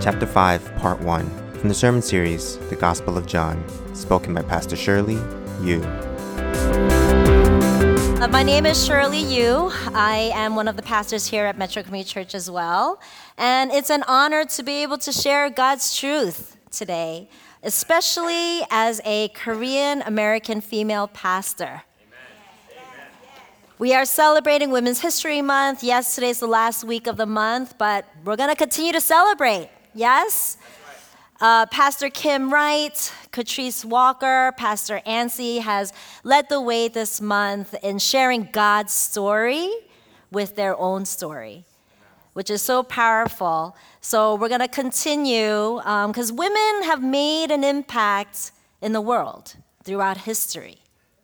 Chapter 0.00 0.26
5, 0.26 0.76
Part 0.76 1.00
1, 1.00 1.52
from 1.58 1.68
the 1.68 1.74
sermon 1.74 2.02
series, 2.02 2.56
The 2.68 2.76
Gospel 2.76 3.16
of 3.16 3.26
John, 3.26 3.64
spoken 3.94 4.34
by 4.34 4.42
Pastor 4.42 4.76
Shirley 4.76 5.18
You. 5.62 5.82
Uh, 8.20 8.28
my 8.28 8.42
name 8.42 8.66
is 8.66 8.84
Shirley 8.84 9.22
You. 9.22 9.70
I 9.94 10.30
am 10.34 10.54
one 10.54 10.68
of 10.68 10.76
the 10.76 10.82
pastors 10.82 11.26
here 11.26 11.46
at 11.46 11.56
Metro 11.56 11.82
Community 11.82 12.10
Church 12.10 12.34
as 12.34 12.50
well. 12.50 13.00
And 13.38 13.70
it's 13.70 13.88
an 13.88 14.02
honor 14.08 14.44
to 14.44 14.62
be 14.62 14.82
able 14.82 14.98
to 14.98 15.10
share 15.10 15.48
God's 15.48 15.96
truth 15.96 16.58
today, 16.70 17.30
especially 17.62 18.60
as 18.70 19.00
a 19.06 19.28
Korean 19.28 20.02
American 20.02 20.60
female 20.60 21.08
pastor. 21.08 21.82
We 23.80 23.94
are 23.94 24.04
celebrating 24.04 24.70
Women's 24.70 25.00
History 25.00 25.40
Month. 25.40 25.82
Yes, 25.82 26.14
today's 26.14 26.38
the 26.38 26.46
last 26.46 26.84
week 26.84 27.06
of 27.06 27.16
the 27.16 27.24
month, 27.24 27.78
but 27.78 28.04
we're 28.26 28.36
going 28.36 28.50
to 28.50 28.54
continue 28.54 28.92
to 28.92 29.00
celebrate. 29.00 29.70
Yes? 29.94 30.58
Uh, 31.40 31.64
Pastor 31.64 32.10
Kim 32.10 32.52
Wright, 32.52 32.92
Catrice 33.32 33.82
Walker, 33.82 34.52
Pastor 34.58 35.00
Ansi 35.06 35.62
has 35.62 35.94
led 36.24 36.50
the 36.50 36.60
way 36.60 36.88
this 36.88 37.22
month 37.22 37.74
in 37.82 37.98
sharing 37.98 38.50
God's 38.52 38.92
story 38.92 39.72
with 40.30 40.56
their 40.56 40.76
own 40.78 41.06
story, 41.06 41.64
which 42.34 42.50
is 42.50 42.60
so 42.60 42.82
powerful. 42.82 43.74
So 44.02 44.34
we're 44.34 44.50
going 44.50 44.60
to 44.60 44.68
continue 44.68 45.76
because 45.78 46.30
um, 46.30 46.36
women 46.36 46.82
have 46.82 47.02
made 47.02 47.50
an 47.50 47.64
impact 47.64 48.52
in 48.82 48.92
the 48.92 49.00
world 49.00 49.56
throughout 49.84 50.18
history. 50.18 50.79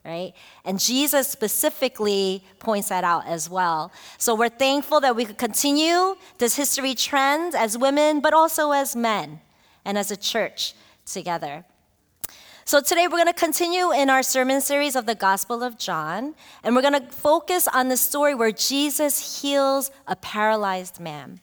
Right? 0.06 0.34
And 0.65 0.78
Jesus 0.78 1.27
specifically 1.27 2.45
points 2.60 2.91
that 2.91 3.02
out 3.02 3.27
as 3.27 3.51
well. 3.51 3.91
So 4.19 4.37
we're 4.37 4.48
thankful 4.48 5.01
that 5.01 5.16
we 5.16 5.24
could 5.24 5.37
continue 5.37 6.14
this 6.38 6.55
history 6.55 6.95
trend 6.95 7.56
as 7.56 7.77
women, 7.77 8.20
but 8.20 8.33
also 8.33 8.70
as 8.70 8.95
men 8.95 9.41
and 9.84 9.98
as 9.98 10.12
a 10.12 10.17
church 10.17 10.75
together. 11.05 11.64
So, 12.64 12.80
today 12.80 13.06
we're 13.06 13.19
going 13.19 13.27
to 13.27 13.33
continue 13.33 13.92
in 13.92 14.11
our 14.11 14.25
sermon 14.25 14.61
series 14.61 14.97
of 14.97 15.06
the 15.06 15.14
Gospel 15.14 15.62
of 15.62 15.78
John, 15.78 16.34
and 16.64 16.75
we're 16.75 16.83
going 16.83 17.00
to 17.00 17.12
focus 17.12 17.69
on 17.73 17.89
the 17.89 17.97
story 17.97 18.34
where 18.34 18.50
Jesus 18.50 19.41
heals 19.41 19.92
a 20.08 20.17
paralyzed 20.17 20.98
man. 20.98 21.39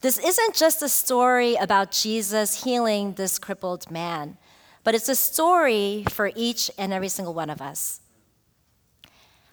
This 0.00 0.16
isn't 0.16 0.54
just 0.54 0.80
a 0.80 0.88
story 0.88 1.56
about 1.56 1.92
Jesus 1.92 2.64
healing 2.64 3.12
this 3.12 3.38
crippled 3.38 3.90
man, 3.90 4.38
but 4.84 4.94
it's 4.94 5.08
a 5.08 5.14
story 5.14 6.04
for 6.10 6.32
each 6.34 6.70
and 6.78 6.92
every 6.92 7.08
single 7.08 7.34
one 7.34 7.50
of 7.50 7.60
us. 7.60 8.00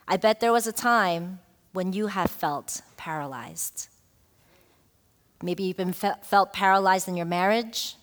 I 0.07 0.17
bet 0.17 0.39
there 0.39 0.53
was 0.53 0.67
a 0.67 0.71
time 0.71 1.39
when 1.73 1.93
you 1.93 2.07
have 2.07 2.31
felt 2.31 2.81
paralyzed. 2.95 3.89
Maybe 5.43 5.63
you've 5.63 5.77
been 5.77 5.93
fe- 5.93 6.13
felt 6.23 6.53
paralyzed 6.53 7.07
in 7.07 7.15
your 7.15 7.25
marriage, 7.25 7.95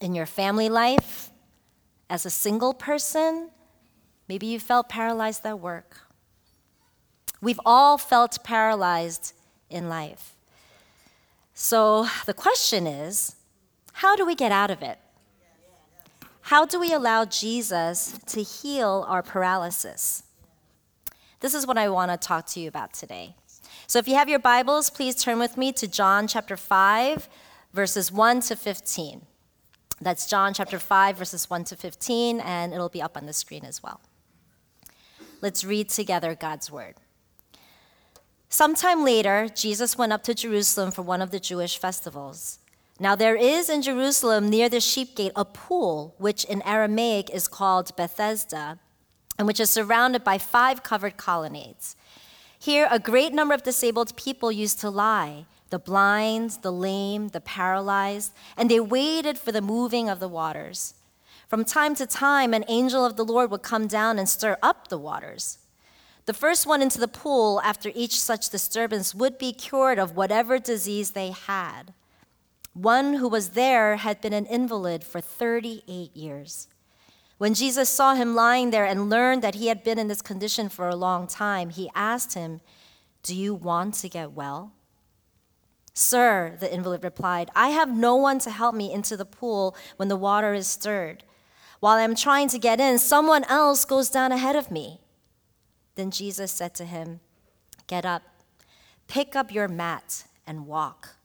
in 0.00 0.14
your 0.14 0.26
family 0.26 0.68
life, 0.68 1.30
as 2.08 2.24
a 2.24 2.30
single 2.30 2.72
person. 2.72 3.50
Maybe 4.28 4.46
you 4.46 4.60
felt 4.60 4.88
paralyzed 4.88 5.44
at 5.44 5.58
work. 5.58 6.00
We've 7.40 7.60
all 7.66 7.98
felt 7.98 8.42
paralyzed 8.44 9.34
in 9.68 9.88
life. 9.88 10.34
So 11.54 12.06
the 12.24 12.34
question 12.34 12.86
is 12.86 13.34
how 13.94 14.14
do 14.14 14.24
we 14.24 14.34
get 14.34 14.52
out 14.52 14.70
of 14.70 14.82
it? 14.82 14.98
How 16.46 16.64
do 16.64 16.78
we 16.78 16.92
allow 16.92 17.24
Jesus 17.24 18.20
to 18.26 18.40
heal 18.40 19.04
our 19.08 19.20
paralysis? 19.20 20.22
This 21.40 21.54
is 21.54 21.66
what 21.66 21.76
I 21.76 21.88
want 21.88 22.12
to 22.12 22.16
talk 22.16 22.46
to 22.50 22.60
you 22.60 22.68
about 22.68 22.94
today. 22.94 23.34
So 23.88 23.98
if 23.98 24.06
you 24.06 24.14
have 24.14 24.28
your 24.28 24.38
Bibles, 24.38 24.88
please 24.88 25.16
turn 25.16 25.40
with 25.40 25.56
me 25.56 25.72
to 25.72 25.88
John 25.88 26.28
chapter 26.28 26.56
5, 26.56 27.28
verses 27.72 28.12
1 28.12 28.42
to 28.42 28.54
15. 28.54 29.22
That's 30.00 30.30
John 30.30 30.54
chapter 30.54 30.78
5, 30.78 31.18
verses 31.18 31.50
1 31.50 31.64
to 31.64 31.74
15, 31.74 32.38
and 32.38 32.72
it'll 32.72 32.90
be 32.90 33.02
up 33.02 33.16
on 33.16 33.26
the 33.26 33.32
screen 33.32 33.64
as 33.64 33.82
well. 33.82 34.00
Let's 35.42 35.64
read 35.64 35.88
together 35.88 36.36
God's 36.36 36.70
word. 36.70 36.94
Sometime 38.48 39.02
later, 39.02 39.48
Jesus 39.52 39.98
went 39.98 40.12
up 40.12 40.22
to 40.22 40.32
Jerusalem 40.32 40.92
for 40.92 41.02
one 41.02 41.22
of 41.22 41.32
the 41.32 41.40
Jewish 41.40 41.76
festivals. 41.76 42.60
Now, 42.98 43.14
there 43.14 43.36
is 43.36 43.68
in 43.68 43.82
Jerusalem 43.82 44.48
near 44.48 44.70
the 44.70 44.80
sheep 44.80 45.16
gate 45.16 45.32
a 45.36 45.44
pool, 45.44 46.14
which 46.18 46.44
in 46.44 46.62
Aramaic 46.62 47.28
is 47.30 47.46
called 47.46 47.94
Bethesda, 47.94 48.78
and 49.38 49.46
which 49.46 49.60
is 49.60 49.68
surrounded 49.68 50.24
by 50.24 50.38
five 50.38 50.82
covered 50.82 51.18
colonnades. 51.18 51.94
Here, 52.58 52.88
a 52.90 52.98
great 52.98 53.34
number 53.34 53.54
of 53.54 53.62
disabled 53.62 54.16
people 54.16 54.50
used 54.50 54.80
to 54.80 54.90
lie 54.90 55.44
the 55.68 55.78
blind, 55.80 56.58
the 56.62 56.72
lame, 56.72 57.28
the 57.28 57.40
paralyzed, 57.40 58.32
and 58.56 58.70
they 58.70 58.78
waited 58.78 59.36
for 59.36 59.50
the 59.50 59.60
moving 59.60 60.08
of 60.08 60.20
the 60.20 60.28
waters. 60.28 60.94
From 61.48 61.64
time 61.64 61.96
to 61.96 62.06
time, 62.06 62.54
an 62.54 62.64
angel 62.68 63.04
of 63.04 63.16
the 63.16 63.24
Lord 63.24 63.50
would 63.50 63.62
come 63.62 63.88
down 63.88 64.18
and 64.18 64.28
stir 64.28 64.56
up 64.62 64.88
the 64.88 64.98
waters. 64.98 65.58
The 66.26 66.32
first 66.32 66.66
one 66.66 66.82
into 66.82 66.98
the 66.98 67.08
pool 67.08 67.60
after 67.62 67.90
each 67.94 68.20
such 68.20 68.48
disturbance 68.48 69.14
would 69.14 69.38
be 69.38 69.52
cured 69.52 69.98
of 69.98 70.16
whatever 70.16 70.58
disease 70.58 71.10
they 71.10 71.32
had. 71.32 71.92
One 72.76 73.14
who 73.14 73.28
was 73.28 73.50
there 73.50 73.96
had 73.96 74.20
been 74.20 74.34
an 74.34 74.44
invalid 74.44 75.02
for 75.02 75.18
38 75.22 76.14
years. 76.14 76.68
When 77.38 77.54
Jesus 77.54 77.88
saw 77.88 78.14
him 78.14 78.34
lying 78.34 78.68
there 78.68 78.84
and 78.84 79.08
learned 79.08 79.40
that 79.40 79.54
he 79.54 79.68
had 79.68 79.82
been 79.82 79.98
in 79.98 80.08
this 80.08 80.20
condition 80.20 80.68
for 80.68 80.86
a 80.86 80.94
long 80.94 81.26
time, 81.26 81.70
he 81.70 81.90
asked 81.94 82.34
him, 82.34 82.60
Do 83.22 83.34
you 83.34 83.54
want 83.54 83.94
to 83.94 84.10
get 84.10 84.32
well? 84.32 84.74
Sir, 85.94 86.58
the 86.60 86.70
invalid 86.70 87.02
replied, 87.02 87.50
I 87.56 87.70
have 87.70 87.96
no 87.96 88.14
one 88.14 88.38
to 88.40 88.50
help 88.50 88.74
me 88.74 88.92
into 88.92 89.16
the 89.16 89.24
pool 89.24 89.74
when 89.96 90.08
the 90.08 90.14
water 90.14 90.52
is 90.52 90.66
stirred. 90.66 91.24
While 91.80 91.96
I'm 91.96 92.14
trying 92.14 92.48
to 92.50 92.58
get 92.58 92.78
in, 92.78 92.98
someone 92.98 93.44
else 93.44 93.86
goes 93.86 94.10
down 94.10 94.32
ahead 94.32 94.54
of 94.54 94.70
me. 94.70 95.00
Then 95.94 96.10
Jesus 96.10 96.52
said 96.52 96.74
to 96.74 96.84
him, 96.84 97.20
Get 97.86 98.04
up, 98.04 98.22
pick 99.08 99.34
up 99.34 99.50
your 99.50 99.66
mat, 99.66 100.24
and 100.46 100.66
walk. 100.66 101.15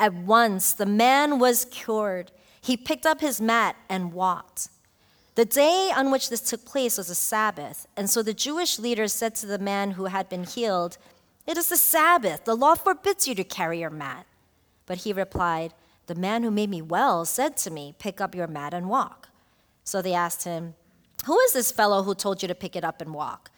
At 0.00 0.14
once 0.14 0.72
the 0.72 0.86
man 0.86 1.38
was 1.38 1.66
cured. 1.66 2.32
He 2.62 2.78
picked 2.78 3.04
up 3.04 3.20
his 3.20 3.38
mat 3.38 3.76
and 3.86 4.14
walked. 4.14 4.70
The 5.34 5.44
day 5.44 5.92
on 5.94 6.10
which 6.10 6.30
this 6.30 6.40
took 6.40 6.64
place 6.64 6.96
was 6.96 7.10
a 7.10 7.14
Sabbath, 7.14 7.86
and 7.98 8.08
so 8.08 8.22
the 8.22 8.32
Jewish 8.32 8.78
leaders 8.78 9.12
said 9.12 9.34
to 9.36 9.46
the 9.46 9.58
man 9.58 9.92
who 9.92 10.06
had 10.06 10.30
been 10.30 10.44
healed, 10.44 10.96
It 11.46 11.58
is 11.58 11.68
the 11.68 11.76
Sabbath. 11.76 12.46
The 12.46 12.56
law 12.56 12.76
forbids 12.76 13.28
you 13.28 13.34
to 13.34 13.44
carry 13.44 13.80
your 13.80 13.90
mat. 13.90 14.26
But 14.86 14.98
he 14.98 15.12
replied, 15.12 15.74
The 16.06 16.14
man 16.14 16.44
who 16.44 16.50
made 16.50 16.70
me 16.70 16.80
well 16.80 17.26
said 17.26 17.58
to 17.58 17.70
me, 17.70 17.94
Pick 17.98 18.22
up 18.22 18.34
your 18.34 18.46
mat 18.46 18.72
and 18.72 18.88
walk. 18.88 19.28
So 19.84 20.00
they 20.00 20.14
asked 20.14 20.44
him, 20.44 20.74
Who 21.26 21.38
is 21.40 21.52
this 21.52 21.70
fellow 21.70 22.04
who 22.04 22.14
told 22.14 22.40
you 22.40 22.48
to 22.48 22.54
pick 22.54 22.74
it 22.74 22.84
up 22.84 23.02
and 23.02 23.12
walk? 23.12 23.50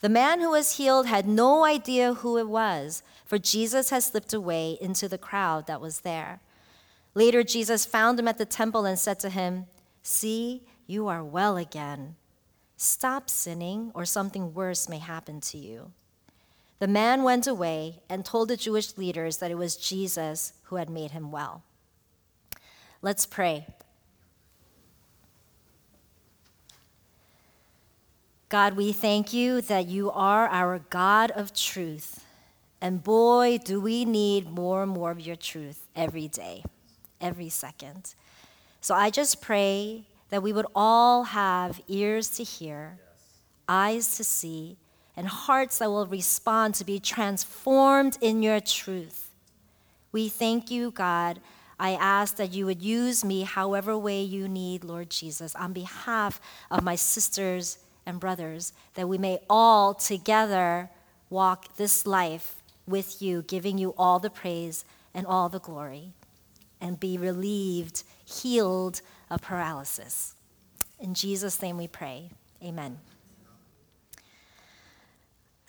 The 0.00 0.08
man 0.08 0.40
who 0.40 0.50
was 0.50 0.78
healed 0.78 1.06
had 1.06 1.28
no 1.28 1.64
idea 1.64 2.14
who 2.14 2.38
it 2.38 2.48
was, 2.48 3.02
for 3.26 3.38
Jesus 3.38 3.90
had 3.90 4.02
slipped 4.02 4.32
away 4.32 4.78
into 4.80 5.08
the 5.08 5.18
crowd 5.18 5.66
that 5.66 5.80
was 5.80 6.00
there. 6.00 6.40
Later, 7.14 7.42
Jesus 7.42 7.84
found 7.84 8.18
him 8.18 8.28
at 8.28 8.38
the 8.38 8.46
temple 8.46 8.86
and 8.86 8.98
said 8.98 9.20
to 9.20 9.28
him, 9.30 9.66
See, 10.02 10.62
you 10.86 11.08
are 11.08 11.22
well 11.22 11.56
again. 11.56 12.16
Stop 12.76 13.28
sinning, 13.28 13.92
or 13.94 14.06
something 14.06 14.54
worse 14.54 14.88
may 14.88 14.98
happen 14.98 15.40
to 15.42 15.58
you. 15.58 15.92
The 16.78 16.88
man 16.88 17.22
went 17.22 17.46
away 17.46 18.00
and 18.08 18.24
told 18.24 18.48
the 18.48 18.56
Jewish 18.56 18.96
leaders 18.96 19.36
that 19.36 19.50
it 19.50 19.58
was 19.58 19.76
Jesus 19.76 20.54
who 20.64 20.76
had 20.76 20.88
made 20.88 21.10
him 21.10 21.30
well. 21.30 21.62
Let's 23.02 23.26
pray. 23.26 23.66
God, 28.50 28.74
we 28.74 28.90
thank 28.90 29.32
you 29.32 29.60
that 29.60 29.86
you 29.86 30.10
are 30.10 30.48
our 30.48 30.80
God 30.90 31.30
of 31.30 31.54
truth. 31.54 32.24
And 32.80 33.00
boy, 33.00 33.58
do 33.64 33.80
we 33.80 34.04
need 34.04 34.50
more 34.50 34.82
and 34.82 34.90
more 34.90 35.12
of 35.12 35.20
your 35.20 35.36
truth 35.36 35.86
every 35.94 36.26
day, 36.26 36.64
every 37.20 37.48
second. 37.48 38.16
So 38.80 38.92
I 38.92 39.10
just 39.10 39.40
pray 39.40 40.02
that 40.30 40.42
we 40.42 40.52
would 40.52 40.66
all 40.74 41.22
have 41.22 41.80
ears 41.86 42.28
to 42.30 42.42
hear, 42.42 42.98
eyes 43.68 44.16
to 44.16 44.24
see, 44.24 44.78
and 45.16 45.28
hearts 45.28 45.78
that 45.78 45.88
will 45.88 46.06
respond 46.06 46.74
to 46.74 46.84
be 46.84 46.98
transformed 46.98 48.18
in 48.20 48.42
your 48.42 48.58
truth. 48.58 49.30
We 50.10 50.28
thank 50.28 50.72
you, 50.72 50.90
God. 50.90 51.38
I 51.78 51.92
ask 51.92 52.34
that 52.34 52.52
you 52.52 52.66
would 52.66 52.82
use 52.82 53.24
me 53.24 53.42
however 53.42 53.96
way 53.96 54.22
you 54.22 54.48
need, 54.48 54.82
Lord 54.82 55.08
Jesus, 55.08 55.54
on 55.54 55.72
behalf 55.72 56.40
of 56.68 56.82
my 56.82 56.96
sisters 56.96 57.78
and 58.10 58.20
brothers, 58.20 58.74
that 58.94 59.08
we 59.08 59.16
may 59.16 59.38
all 59.48 59.94
together 59.94 60.90
walk 61.30 61.76
this 61.76 62.04
life 62.04 62.56
with 62.86 63.22
you, 63.22 63.42
giving 63.42 63.78
you 63.78 63.94
all 63.96 64.18
the 64.18 64.28
praise 64.28 64.84
and 65.14 65.26
all 65.26 65.48
the 65.48 65.60
glory, 65.60 66.12
and 66.80 67.00
be 67.00 67.16
relieved, 67.16 68.02
healed 68.24 69.00
of 69.30 69.40
paralysis. 69.40 70.34
In 70.98 71.14
Jesus' 71.14 71.62
name 71.62 71.78
we 71.78 71.88
pray. 71.88 72.30
Amen. 72.62 72.98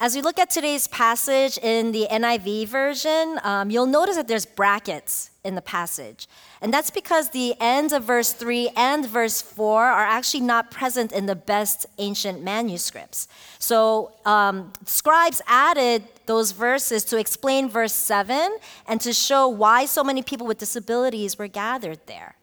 As 0.03 0.15
we 0.15 0.23
look 0.23 0.39
at 0.39 0.49
today's 0.49 0.87
passage 0.87 1.59
in 1.59 1.91
the 1.91 2.07
NIV 2.09 2.69
version, 2.69 3.39
um, 3.43 3.69
you'll 3.69 3.85
notice 3.85 4.15
that 4.15 4.27
there's 4.27 4.47
brackets 4.47 5.29
in 5.43 5.53
the 5.53 5.61
passage. 5.61 6.27
And 6.59 6.73
that's 6.73 6.89
because 6.89 7.29
the 7.29 7.53
ends 7.59 7.93
of 7.93 8.03
verse 8.03 8.33
3 8.33 8.71
and 8.75 9.05
verse 9.05 9.43
4 9.43 9.83
are 9.85 10.03
actually 10.03 10.41
not 10.41 10.71
present 10.71 11.11
in 11.11 11.27
the 11.27 11.35
best 11.35 11.85
ancient 11.99 12.41
manuscripts. 12.41 13.27
So 13.59 14.13
um, 14.25 14.73
scribes 14.87 15.39
added 15.45 16.05
those 16.25 16.49
verses 16.49 17.03
to 17.05 17.17
explain 17.19 17.69
verse 17.69 17.93
7 17.93 18.57
and 18.87 18.99
to 19.01 19.13
show 19.13 19.47
why 19.47 19.85
so 19.85 20.03
many 20.03 20.23
people 20.23 20.47
with 20.47 20.57
disabilities 20.57 21.37
were 21.37 21.47
gathered 21.47 21.99
there. 22.07 22.33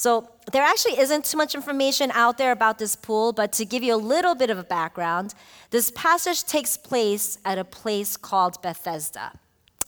So 0.00 0.30
there 0.50 0.62
actually 0.62 0.98
isn't 0.98 1.26
too 1.26 1.36
much 1.36 1.54
information 1.54 2.10
out 2.12 2.38
there 2.38 2.52
about 2.52 2.78
this 2.78 2.96
pool, 2.96 3.34
but 3.34 3.52
to 3.52 3.66
give 3.66 3.82
you 3.82 3.94
a 3.94 4.02
little 4.14 4.34
bit 4.34 4.48
of 4.48 4.56
a 4.56 4.64
background, 4.64 5.34
this 5.68 5.90
passage 5.90 6.42
takes 6.44 6.78
place 6.78 7.36
at 7.44 7.58
a 7.58 7.64
place 7.64 8.16
called 8.16 8.62
Bethesda. 8.62 9.32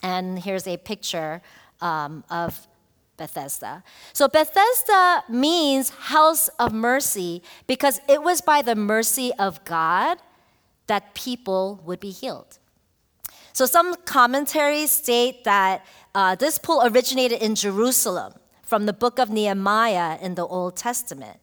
And 0.02 0.38
here's 0.38 0.66
a 0.66 0.76
picture 0.76 1.40
um, 1.80 2.24
of 2.28 2.68
Bethesda. 3.16 3.82
So 4.12 4.28
Bethesda 4.28 5.24
means 5.30 5.88
house 5.88 6.48
of 6.58 6.74
mercy 6.74 7.42
because 7.66 7.98
it 8.06 8.22
was 8.22 8.42
by 8.42 8.60
the 8.60 8.74
mercy 8.74 9.32
of 9.38 9.64
God 9.64 10.18
that 10.88 11.14
people 11.14 11.80
would 11.86 12.00
be 12.00 12.10
healed. 12.10 12.58
So 13.54 13.64
some 13.64 13.94
commentaries 14.04 14.90
state 14.90 15.44
that 15.44 15.86
uh, 16.14 16.34
this 16.34 16.58
pool 16.58 16.82
originated 16.84 17.40
in 17.40 17.54
Jerusalem 17.54 18.34
from 18.72 18.86
the 18.86 18.92
book 18.94 19.18
of 19.18 19.28
Nehemiah 19.28 20.16
in 20.22 20.34
the 20.34 20.46
Old 20.46 20.76
Testament. 20.76 21.38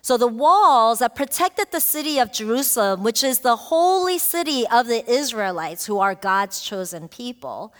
So 0.00 0.16
the 0.16 0.28
walls 0.28 1.00
that 1.00 1.16
protected 1.16 1.72
the 1.72 1.80
city 1.80 2.20
of 2.20 2.32
Jerusalem, 2.32 3.02
which 3.02 3.24
is 3.24 3.40
the 3.40 3.56
holy 3.56 4.16
city 4.16 4.64
of 4.68 4.86
the 4.86 5.04
Israelites, 5.10 5.86
who 5.86 5.98
are 5.98 6.14
God's 6.14 6.60
chosen 6.60 7.08
people, 7.08 7.74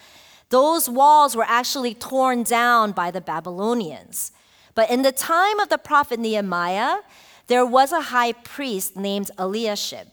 those 0.48 0.90
walls 0.90 1.36
were 1.36 1.46
actually 1.46 1.94
torn 1.94 2.42
down 2.42 2.90
by 2.90 3.12
the 3.12 3.20
Babylonians. 3.20 4.32
But 4.74 4.90
in 4.90 5.02
the 5.02 5.12
time 5.12 5.60
of 5.60 5.68
the 5.68 5.78
prophet 5.78 6.18
Nehemiah, 6.18 6.96
there 7.46 7.64
was 7.64 7.92
a 7.92 8.00
high 8.00 8.32
priest 8.32 8.96
named 8.96 9.30
Eliashib. 9.38 10.08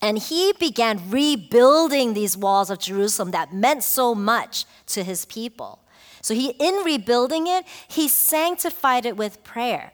And 0.00 0.16
he 0.16 0.52
began 0.60 1.10
rebuilding 1.10 2.14
these 2.14 2.36
walls 2.36 2.70
of 2.70 2.78
Jerusalem 2.78 3.32
that 3.32 3.52
meant 3.52 3.82
so 3.82 4.14
much 4.14 4.64
to 4.86 5.02
his 5.02 5.24
people. 5.24 5.80
So 6.22 6.34
he, 6.34 6.50
in 6.58 6.76
rebuilding 6.84 7.46
it, 7.48 7.66
he 7.88 8.08
sanctified 8.08 9.04
it 9.04 9.16
with 9.16 9.44
prayer. 9.44 9.92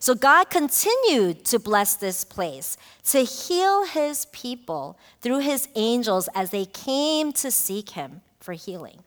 So 0.00 0.14
God 0.14 0.50
continued 0.50 1.44
to 1.46 1.58
bless 1.58 1.96
this 1.96 2.24
place, 2.24 2.76
to 3.04 3.20
heal 3.20 3.84
his 3.84 4.26
people 4.26 4.98
through 5.20 5.40
his 5.40 5.68
angels 5.74 6.28
as 6.34 6.50
they 6.50 6.66
came 6.66 7.32
to 7.34 7.50
seek 7.50 7.90
him 7.90 8.20
for 8.38 8.52
healing. 8.52 8.98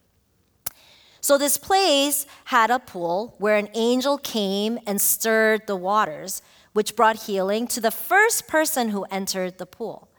So 1.21 1.38
this 1.38 1.57
place 1.57 2.25
had 2.45 2.71
a 2.71 2.79
pool 2.79 3.35
where 3.38 3.57
an 3.57 3.69
angel 3.73 4.18
came 4.18 4.79
and 4.88 5.00
stirred 5.00 5.68
the 5.68 5.75
waters, 5.75 6.41
which 6.73 6.95
brought 6.95 7.23
healing 7.23 7.68
to 7.68 7.79
the 7.79 7.91
first 7.91 8.47
person 8.47 8.89
who 8.89 9.03
entered 9.12 9.57
the 9.57 9.65
pool 9.65 10.10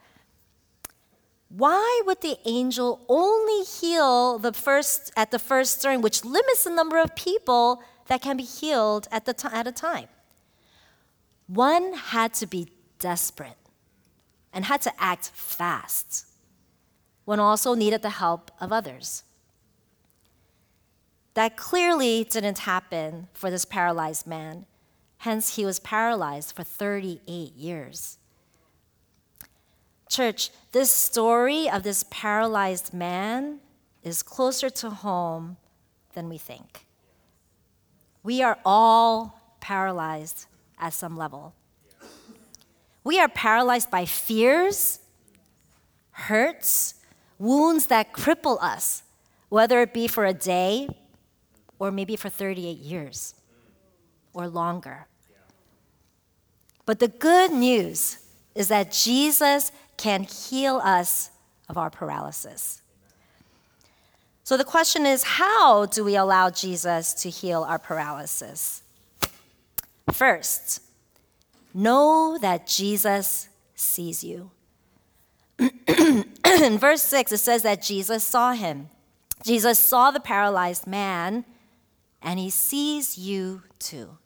why 1.54 2.00
would 2.06 2.22
the 2.22 2.38
angel 2.46 3.04
only 3.10 3.64
heal 3.64 4.38
the 4.38 4.54
first 4.54 5.12
at 5.16 5.30
the 5.30 5.38
first 5.38 5.80
stirring, 5.80 6.00
which 6.00 6.24
limits 6.24 6.64
the 6.64 6.70
number 6.70 6.98
of 6.98 7.14
people 7.14 7.82
that 8.06 8.22
can 8.22 8.38
be 8.38 8.42
healed 8.42 9.06
at, 9.12 9.26
the 9.26 9.34
t- 9.34 9.48
at 9.52 9.66
a 9.66 9.72
time? 9.72 10.08
One 11.46 11.92
had 11.92 12.32
to 12.34 12.46
be 12.46 12.68
desperate 12.98 13.58
and 14.50 14.64
had 14.64 14.80
to 14.82 14.92
act 14.98 15.30
fast. 15.34 16.26
One 17.26 17.38
also 17.38 17.74
needed 17.74 18.00
the 18.00 18.10
help 18.10 18.50
of 18.58 18.72
others. 18.72 19.22
That 21.34 21.58
clearly 21.58 22.24
didn't 22.24 22.60
happen 22.60 23.28
for 23.34 23.50
this 23.50 23.66
paralyzed 23.66 24.26
man. 24.26 24.64
Hence, 25.18 25.56
he 25.56 25.66
was 25.66 25.78
paralyzed 25.80 26.56
for 26.56 26.62
38 26.62 27.54
years. 27.54 28.18
Church, 30.12 30.50
this 30.72 30.90
story 30.90 31.70
of 31.70 31.84
this 31.84 32.04
paralyzed 32.10 32.92
man 32.92 33.60
is 34.02 34.22
closer 34.22 34.68
to 34.68 34.90
home 34.90 35.56
than 36.12 36.28
we 36.28 36.36
think. 36.36 36.84
We 38.22 38.42
are 38.42 38.58
all 38.62 39.56
paralyzed 39.60 40.44
at 40.78 40.92
some 40.92 41.16
level. 41.16 41.54
We 43.02 43.18
are 43.18 43.28
paralyzed 43.28 43.90
by 43.90 44.04
fears, 44.04 44.98
hurts, 46.10 46.96
wounds 47.38 47.86
that 47.86 48.12
cripple 48.12 48.62
us, 48.62 49.04
whether 49.48 49.80
it 49.80 49.94
be 49.94 50.08
for 50.08 50.26
a 50.26 50.34
day 50.34 50.90
or 51.78 51.90
maybe 51.90 52.16
for 52.16 52.28
38 52.28 52.76
years 52.76 53.34
or 54.34 54.46
longer. 54.46 55.06
But 56.84 56.98
the 56.98 57.08
good 57.08 57.50
news 57.50 58.18
is 58.54 58.68
that 58.68 58.92
Jesus 58.92 59.72
can 59.96 60.24
heal 60.24 60.80
us 60.82 61.30
of 61.68 61.78
our 61.78 61.90
paralysis. 61.90 62.82
So 64.44 64.56
the 64.56 64.64
question 64.64 65.06
is 65.06 65.22
how 65.22 65.86
do 65.86 66.04
we 66.04 66.16
allow 66.16 66.50
Jesus 66.50 67.14
to 67.14 67.30
heal 67.30 67.62
our 67.62 67.78
paralysis? 67.78 68.82
First, 70.12 70.82
know 71.72 72.36
that 72.40 72.66
Jesus 72.66 73.48
sees 73.74 74.24
you. 74.24 74.50
In 75.58 76.78
verse 76.78 77.02
6, 77.02 77.32
it 77.32 77.38
says 77.38 77.62
that 77.62 77.82
Jesus 77.82 78.24
saw 78.24 78.52
him. 78.52 78.88
Jesus 79.44 79.78
saw 79.78 80.10
the 80.10 80.20
paralyzed 80.20 80.86
man, 80.86 81.44
and 82.20 82.38
he 82.38 82.50
sees 82.50 83.16
you 83.16 83.62
too. 83.78 84.18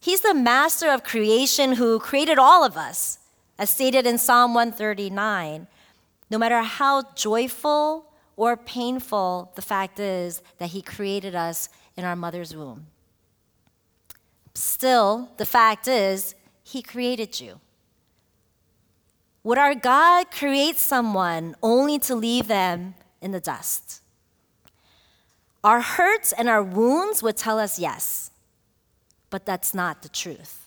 He's 0.00 0.20
the 0.20 0.34
master 0.34 0.90
of 0.90 1.04
creation 1.04 1.74
who 1.74 1.98
created 1.98 2.38
all 2.38 2.64
of 2.64 2.76
us. 2.76 3.19
As 3.60 3.68
stated 3.68 4.06
in 4.06 4.16
Psalm 4.16 4.54
139, 4.54 5.66
no 6.30 6.38
matter 6.38 6.62
how 6.62 7.02
joyful 7.14 8.06
or 8.34 8.56
painful 8.56 9.52
the 9.54 9.60
fact 9.60 10.00
is 10.00 10.40
that 10.56 10.70
He 10.70 10.80
created 10.80 11.34
us 11.34 11.68
in 11.94 12.06
our 12.06 12.16
mother's 12.16 12.56
womb. 12.56 12.86
Still, 14.54 15.28
the 15.36 15.44
fact 15.44 15.86
is, 15.86 16.34
He 16.62 16.80
created 16.80 17.38
you. 17.38 17.60
Would 19.44 19.58
our 19.58 19.74
God 19.74 20.30
create 20.30 20.78
someone 20.78 21.54
only 21.62 21.98
to 21.98 22.14
leave 22.14 22.48
them 22.48 22.94
in 23.20 23.32
the 23.32 23.40
dust? 23.40 24.00
Our 25.62 25.82
hurts 25.82 26.32
and 26.32 26.48
our 26.48 26.62
wounds 26.62 27.22
would 27.22 27.36
tell 27.36 27.58
us 27.58 27.78
yes, 27.78 28.30
but 29.28 29.44
that's 29.44 29.74
not 29.74 30.00
the 30.00 30.08
truth. 30.08 30.66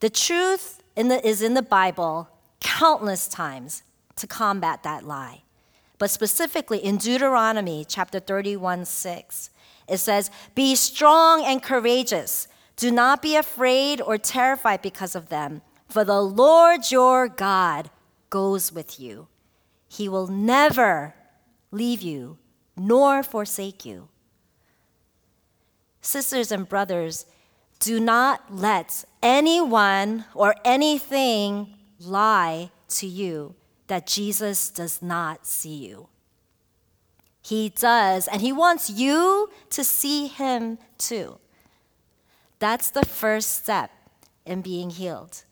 The 0.00 0.08
truth 0.08 0.75
in 0.96 1.08
the, 1.08 1.24
is 1.26 1.42
in 1.42 1.54
the 1.54 1.62
Bible 1.62 2.28
countless 2.60 3.28
times 3.28 3.82
to 4.16 4.26
combat 4.26 4.82
that 4.82 5.04
lie. 5.04 5.42
But 5.98 6.10
specifically 6.10 6.78
in 6.78 6.96
Deuteronomy 6.96 7.84
chapter 7.86 8.18
31 8.18 8.84
6, 8.84 9.50
it 9.88 9.98
says, 9.98 10.30
Be 10.54 10.74
strong 10.74 11.44
and 11.44 11.62
courageous. 11.62 12.48
Do 12.76 12.90
not 12.90 13.22
be 13.22 13.36
afraid 13.36 14.00
or 14.00 14.18
terrified 14.18 14.82
because 14.82 15.14
of 15.14 15.28
them, 15.28 15.62
for 15.88 16.04
the 16.04 16.20
Lord 16.20 16.90
your 16.90 17.28
God 17.28 17.90
goes 18.28 18.72
with 18.72 19.00
you. 19.00 19.28
He 19.88 20.08
will 20.08 20.26
never 20.26 21.14
leave 21.70 22.02
you 22.02 22.38
nor 22.76 23.22
forsake 23.22 23.86
you. 23.86 24.08
Sisters 26.02 26.52
and 26.52 26.68
brothers, 26.68 27.24
do 27.78 28.00
not 28.00 28.54
let 28.54 29.04
anyone 29.22 30.24
or 30.34 30.54
anything 30.64 31.74
lie 32.00 32.70
to 32.88 33.06
you 33.06 33.54
that 33.86 34.06
Jesus 34.06 34.70
does 34.70 35.00
not 35.02 35.46
see 35.46 35.74
you. 35.74 36.08
He 37.42 37.68
does, 37.68 38.26
and 38.26 38.40
He 38.40 38.52
wants 38.52 38.90
you 38.90 39.50
to 39.70 39.84
see 39.84 40.26
Him 40.26 40.78
too. 40.98 41.38
That's 42.58 42.90
the 42.90 43.04
first 43.04 43.62
step 43.62 43.90
in 44.44 44.62
being 44.62 44.90
healed. 44.90 45.44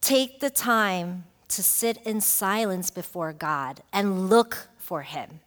Take 0.00 0.40
the 0.40 0.50
time 0.50 1.24
to 1.48 1.62
sit 1.62 1.98
in 2.04 2.20
silence 2.20 2.90
before 2.90 3.32
God 3.32 3.82
and 3.92 4.28
look 4.28 4.68
for 4.76 5.02
Him. 5.02 5.40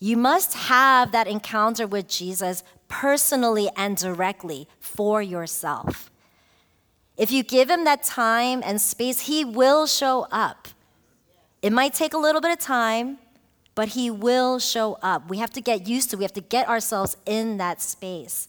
You 0.00 0.16
must 0.16 0.54
have 0.54 1.12
that 1.12 1.28
encounter 1.28 1.86
with 1.86 2.08
Jesus 2.08 2.64
personally 2.88 3.68
and 3.76 3.96
directly 3.96 4.66
for 4.80 5.20
yourself. 5.20 6.10
If 7.18 7.30
you 7.30 7.42
give 7.42 7.68
him 7.68 7.84
that 7.84 8.02
time 8.02 8.62
and 8.64 8.80
space, 8.80 9.20
he 9.20 9.44
will 9.44 9.86
show 9.86 10.26
up. 10.32 10.68
It 11.60 11.70
might 11.70 11.92
take 11.92 12.14
a 12.14 12.18
little 12.18 12.40
bit 12.40 12.50
of 12.50 12.58
time, 12.58 13.18
but 13.74 13.88
he 13.88 14.10
will 14.10 14.58
show 14.58 14.98
up. 15.02 15.28
We 15.28 15.36
have 15.36 15.50
to 15.50 15.60
get 15.60 15.86
used 15.86 16.10
to, 16.10 16.16
we 16.16 16.24
have 16.24 16.32
to 16.32 16.40
get 16.40 16.66
ourselves 16.66 17.18
in 17.26 17.58
that 17.58 17.82
space. 17.82 18.48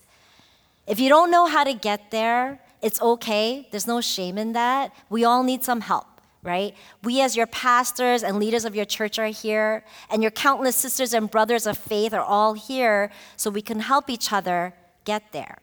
If 0.88 1.02
you 1.02 1.10
don't 1.10 1.30
know 1.30 1.48
how 1.48 1.66
to 1.66 1.74
get 1.74 2.12
there, 2.12 2.62
it's 2.82 3.02
okay. 3.02 3.68
There's 3.72 3.88
no 3.88 4.00
shame 4.00 4.38
in 4.38 4.54
that. 4.54 4.94
We 5.10 5.26
all 5.26 5.44
need 5.44 5.64
some 5.64 5.82
help. 5.82 6.11
Right? 6.44 6.76
We, 7.04 7.22
as 7.22 7.36
your 7.36 7.48
pastors 7.48 8.24
and 8.24 8.40
leaders 8.40 8.66
of 8.66 8.76
your 8.76 8.86
church, 8.86 9.20
are 9.20 9.28
here, 9.28 9.84
and 10.10 10.22
your 10.22 10.32
countless 10.32 10.76
sisters 10.76 11.14
and 11.14 11.30
brothers 11.30 11.68
of 11.68 11.78
faith 11.78 12.14
are 12.14 12.24
all 12.24 12.54
here 12.54 13.12
so 13.36 13.50
we 13.50 13.62
can 13.62 13.80
help 13.80 14.10
each 14.10 14.34
other 14.34 14.74
get 15.06 15.32
there. 15.32 15.60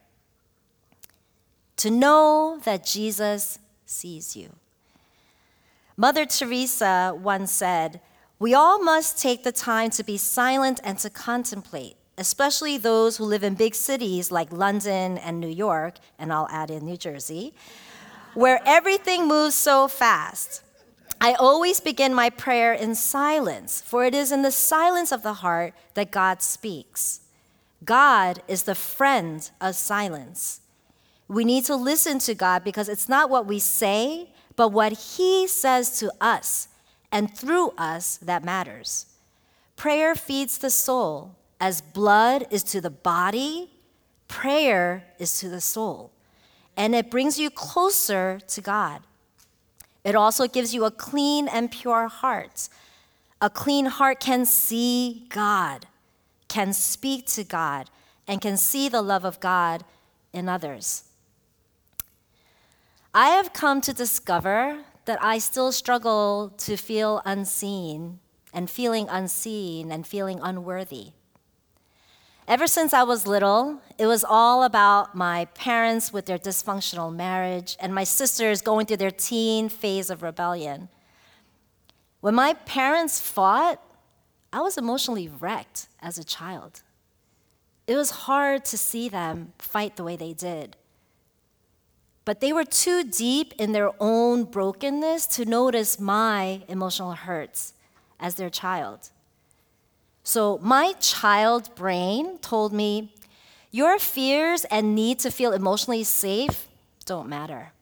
To 1.78 1.90
know 1.90 2.60
that 2.64 2.84
Jesus 2.84 3.58
sees 3.86 4.36
you. 4.36 4.50
Mother 5.96 6.26
Teresa 6.26 7.16
once 7.20 7.50
said, 7.50 8.00
We 8.38 8.54
all 8.54 8.82
must 8.82 9.20
take 9.20 9.42
the 9.42 9.52
time 9.52 9.90
to 9.90 10.04
be 10.04 10.16
silent 10.16 10.80
and 10.84 10.98
to 10.98 11.10
contemplate, 11.10 11.96
especially 12.16 12.78
those 12.78 13.16
who 13.16 13.24
live 13.24 13.42
in 13.42 13.54
big 13.54 13.74
cities 13.74 14.30
like 14.30 14.52
London 14.52 15.18
and 15.18 15.40
New 15.40 15.48
York, 15.48 15.98
and 16.18 16.32
I'll 16.32 16.48
add 16.50 16.70
in 16.70 16.84
New 16.84 16.96
Jersey, 16.96 17.52
where 18.34 18.60
everything 18.64 19.26
moves 19.26 19.56
so 19.56 19.88
fast. 19.88 20.62
I 21.20 21.32
always 21.34 21.80
begin 21.80 22.14
my 22.14 22.30
prayer 22.30 22.72
in 22.72 22.94
silence, 22.94 23.80
for 23.80 24.04
it 24.04 24.14
is 24.14 24.30
in 24.30 24.42
the 24.42 24.52
silence 24.52 25.10
of 25.10 25.22
the 25.22 25.34
heart 25.34 25.74
that 25.94 26.12
God 26.12 26.42
speaks. 26.42 27.20
God 27.84 28.42
is 28.46 28.62
the 28.62 28.74
friend 28.74 29.50
of 29.60 29.74
silence. 29.74 30.60
We 31.26 31.44
need 31.44 31.64
to 31.64 31.76
listen 31.76 32.20
to 32.20 32.34
God 32.34 32.62
because 32.62 32.88
it's 32.88 33.08
not 33.08 33.30
what 33.30 33.46
we 33.46 33.58
say, 33.58 34.30
but 34.56 34.68
what 34.68 34.92
He 34.92 35.46
says 35.46 35.98
to 35.98 36.12
us 36.20 36.68
and 37.10 37.34
through 37.34 37.70
us 37.70 38.16
that 38.18 38.44
matters. 38.44 39.06
Prayer 39.76 40.14
feeds 40.14 40.58
the 40.58 40.70
soul, 40.70 41.36
as 41.60 41.80
blood 41.80 42.46
is 42.50 42.62
to 42.64 42.80
the 42.80 42.90
body, 42.90 43.70
prayer 44.28 45.04
is 45.18 45.38
to 45.40 45.48
the 45.48 45.60
soul, 45.60 46.12
and 46.76 46.94
it 46.94 47.10
brings 47.10 47.38
you 47.38 47.50
closer 47.50 48.40
to 48.48 48.60
God. 48.60 49.02
It 50.08 50.14
also 50.14 50.48
gives 50.48 50.72
you 50.72 50.86
a 50.86 50.90
clean 50.90 51.48
and 51.48 51.70
pure 51.70 52.08
heart. 52.08 52.70
A 53.42 53.50
clean 53.50 53.84
heart 53.84 54.20
can 54.20 54.46
see 54.46 55.26
God, 55.28 55.84
can 56.48 56.72
speak 56.72 57.26
to 57.26 57.44
God, 57.44 57.90
and 58.26 58.40
can 58.40 58.56
see 58.56 58.88
the 58.88 59.02
love 59.02 59.26
of 59.26 59.38
God 59.38 59.84
in 60.32 60.48
others. 60.48 61.04
I 63.12 63.28
have 63.36 63.52
come 63.52 63.82
to 63.82 63.92
discover 63.92 64.78
that 65.04 65.22
I 65.22 65.36
still 65.36 65.72
struggle 65.72 66.54
to 66.56 66.78
feel 66.78 67.20
unseen 67.26 68.18
and 68.54 68.70
feeling 68.70 69.08
unseen 69.10 69.92
and 69.92 70.06
feeling 70.06 70.40
unworthy. 70.42 71.08
Ever 72.48 72.66
since 72.66 72.94
I 72.94 73.02
was 73.02 73.26
little, 73.26 73.82
it 73.98 74.06
was 74.06 74.24
all 74.24 74.62
about 74.62 75.14
my 75.14 75.44
parents 75.54 76.14
with 76.14 76.24
their 76.24 76.38
dysfunctional 76.38 77.14
marriage 77.14 77.76
and 77.78 77.94
my 77.94 78.04
sisters 78.04 78.62
going 78.62 78.86
through 78.86 78.96
their 78.96 79.10
teen 79.10 79.68
phase 79.68 80.08
of 80.08 80.22
rebellion. 80.22 80.88
When 82.22 82.34
my 82.34 82.54
parents 82.54 83.20
fought, 83.20 83.82
I 84.50 84.62
was 84.62 84.78
emotionally 84.78 85.28
wrecked 85.28 85.88
as 86.00 86.16
a 86.16 86.24
child. 86.24 86.80
It 87.86 87.96
was 87.96 88.10
hard 88.10 88.64
to 88.64 88.78
see 88.78 89.10
them 89.10 89.52
fight 89.58 89.96
the 89.96 90.04
way 90.04 90.16
they 90.16 90.32
did. 90.32 90.74
But 92.24 92.40
they 92.40 92.54
were 92.54 92.64
too 92.64 93.04
deep 93.04 93.52
in 93.58 93.72
their 93.72 93.90
own 94.00 94.44
brokenness 94.44 95.26
to 95.36 95.44
notice 95.44 96.00
my 96.00 96.62
emotional 96.66 97.12
hurts 97.12 97.74
as 98.18 98.36
their 98.36 98.48
child. 98.48 99.10
So 100.28 100.58
my 100.62 100.92
child 101.00 101.74
brain 101.74 102.36
told 102.40 102.70
me, 102.70 103.14
Your 103.70 103.98
fears 103.98 104.66
and 104.66 104.94
need 104.94 105.20
to 105.20 105.30
feel 105.30 105.54
emotionally 105.54 106.04
safe 106.04 106.68
don't 107.06 107.30
matter. 107.30 107.72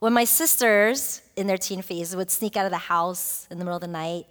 When 0.00 0.12
my 0.12 0.24
sisters 0.24 1.22
in 1.36 1.46
their 1.46 1.56
teen 1.56 1.80
phase 1.80 2.16
would 2.16 2.32
sneak 2.32 2.56
out 2.56 2.64
of 2.64 2.72
the 2.72 2.86
house 2.94 3.46
in 3.52 3.60
the 3.60 3.64
middle 3.64 3.76
of 3.76 3.82
the 3.82 3.86
night 3.86 4.26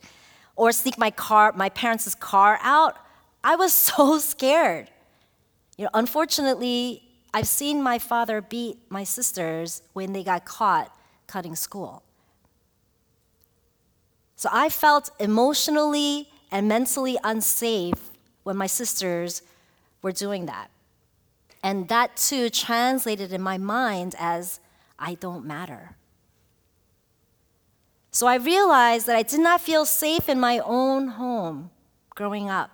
or 0.58 0.74
sneak 0.74 0.98
my 0.98 1.12
car, 1.12 1.54
my 1.56 1.70
parents' 1.70 2.14
car 2.14 2.60
out, 2.62 2.98
I 3.42 3.56
was 3.56 3.72
so 3.88 4.20
scared. 4.20 4.90
You 5.78 5.86
know, 5.86 5.92
unfortunately, 5.94 7.04
I've 7.34 7.48
seen 7.48 7.82
my 7.82 8.00
father 8.00 8.42
beat 8.42 8.80
my 8.90 9.06
sisters 9.06 9.82
when 9.94 10.12
they 10.12 10.26
got 10.26 10.44
caught 10.44 10.94
cutting 11.26 11.56
school. 11.56 12.04
So 14.46 14.52
I 14.54 14.70
felt 14.70 15.10
emotionally 15.20 16.30
and 16.52 16.68
mentally 16.68 17.18
unsafe 17.24 18.12
when 18.44 18.56
my 18.56 18.68
sisters 18.68 19.42
were 20.04 20.12
doing 20.12 20.46
that. 20.46 20.70
And 21.64 21.88
that 21.88 22.16
too 22.16 22.52
translated 22.52 23.34
in 23.34 23.42
my 23.42 23.58
mind 23.58 24.14
as 24.20 24.60
I 25.00 25.16
don't 25.16 25.46
matter. 25.46 25.96
So 28.12 28.28
I 28.28 28.36
realized 28.36 29.08
that 29.08 29.16
I 29.16 29.24
did 29.24 29.40
not 29.40 29.62
feel 29.62 29.84
safe 29.84 30.30
in 30.30 30.40
my 30.40 30.60
own 30.60 31.08
home 31.08 31.72
growing 32.12 32.48
up 32.48 32.70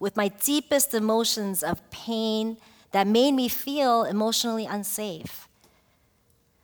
with 0.00 0.16
my 0.16 0.26
deepest 0.26 0.94
emotions 0.94 1.62
of 1.62 1.88
pain 1.92 2.56
that 2.90 3.06
made 3.06 3.34
me 3.34 3.46
feel 3.46 4.02
emotionally 4.02 4.66
unsafe. 4.66 5.46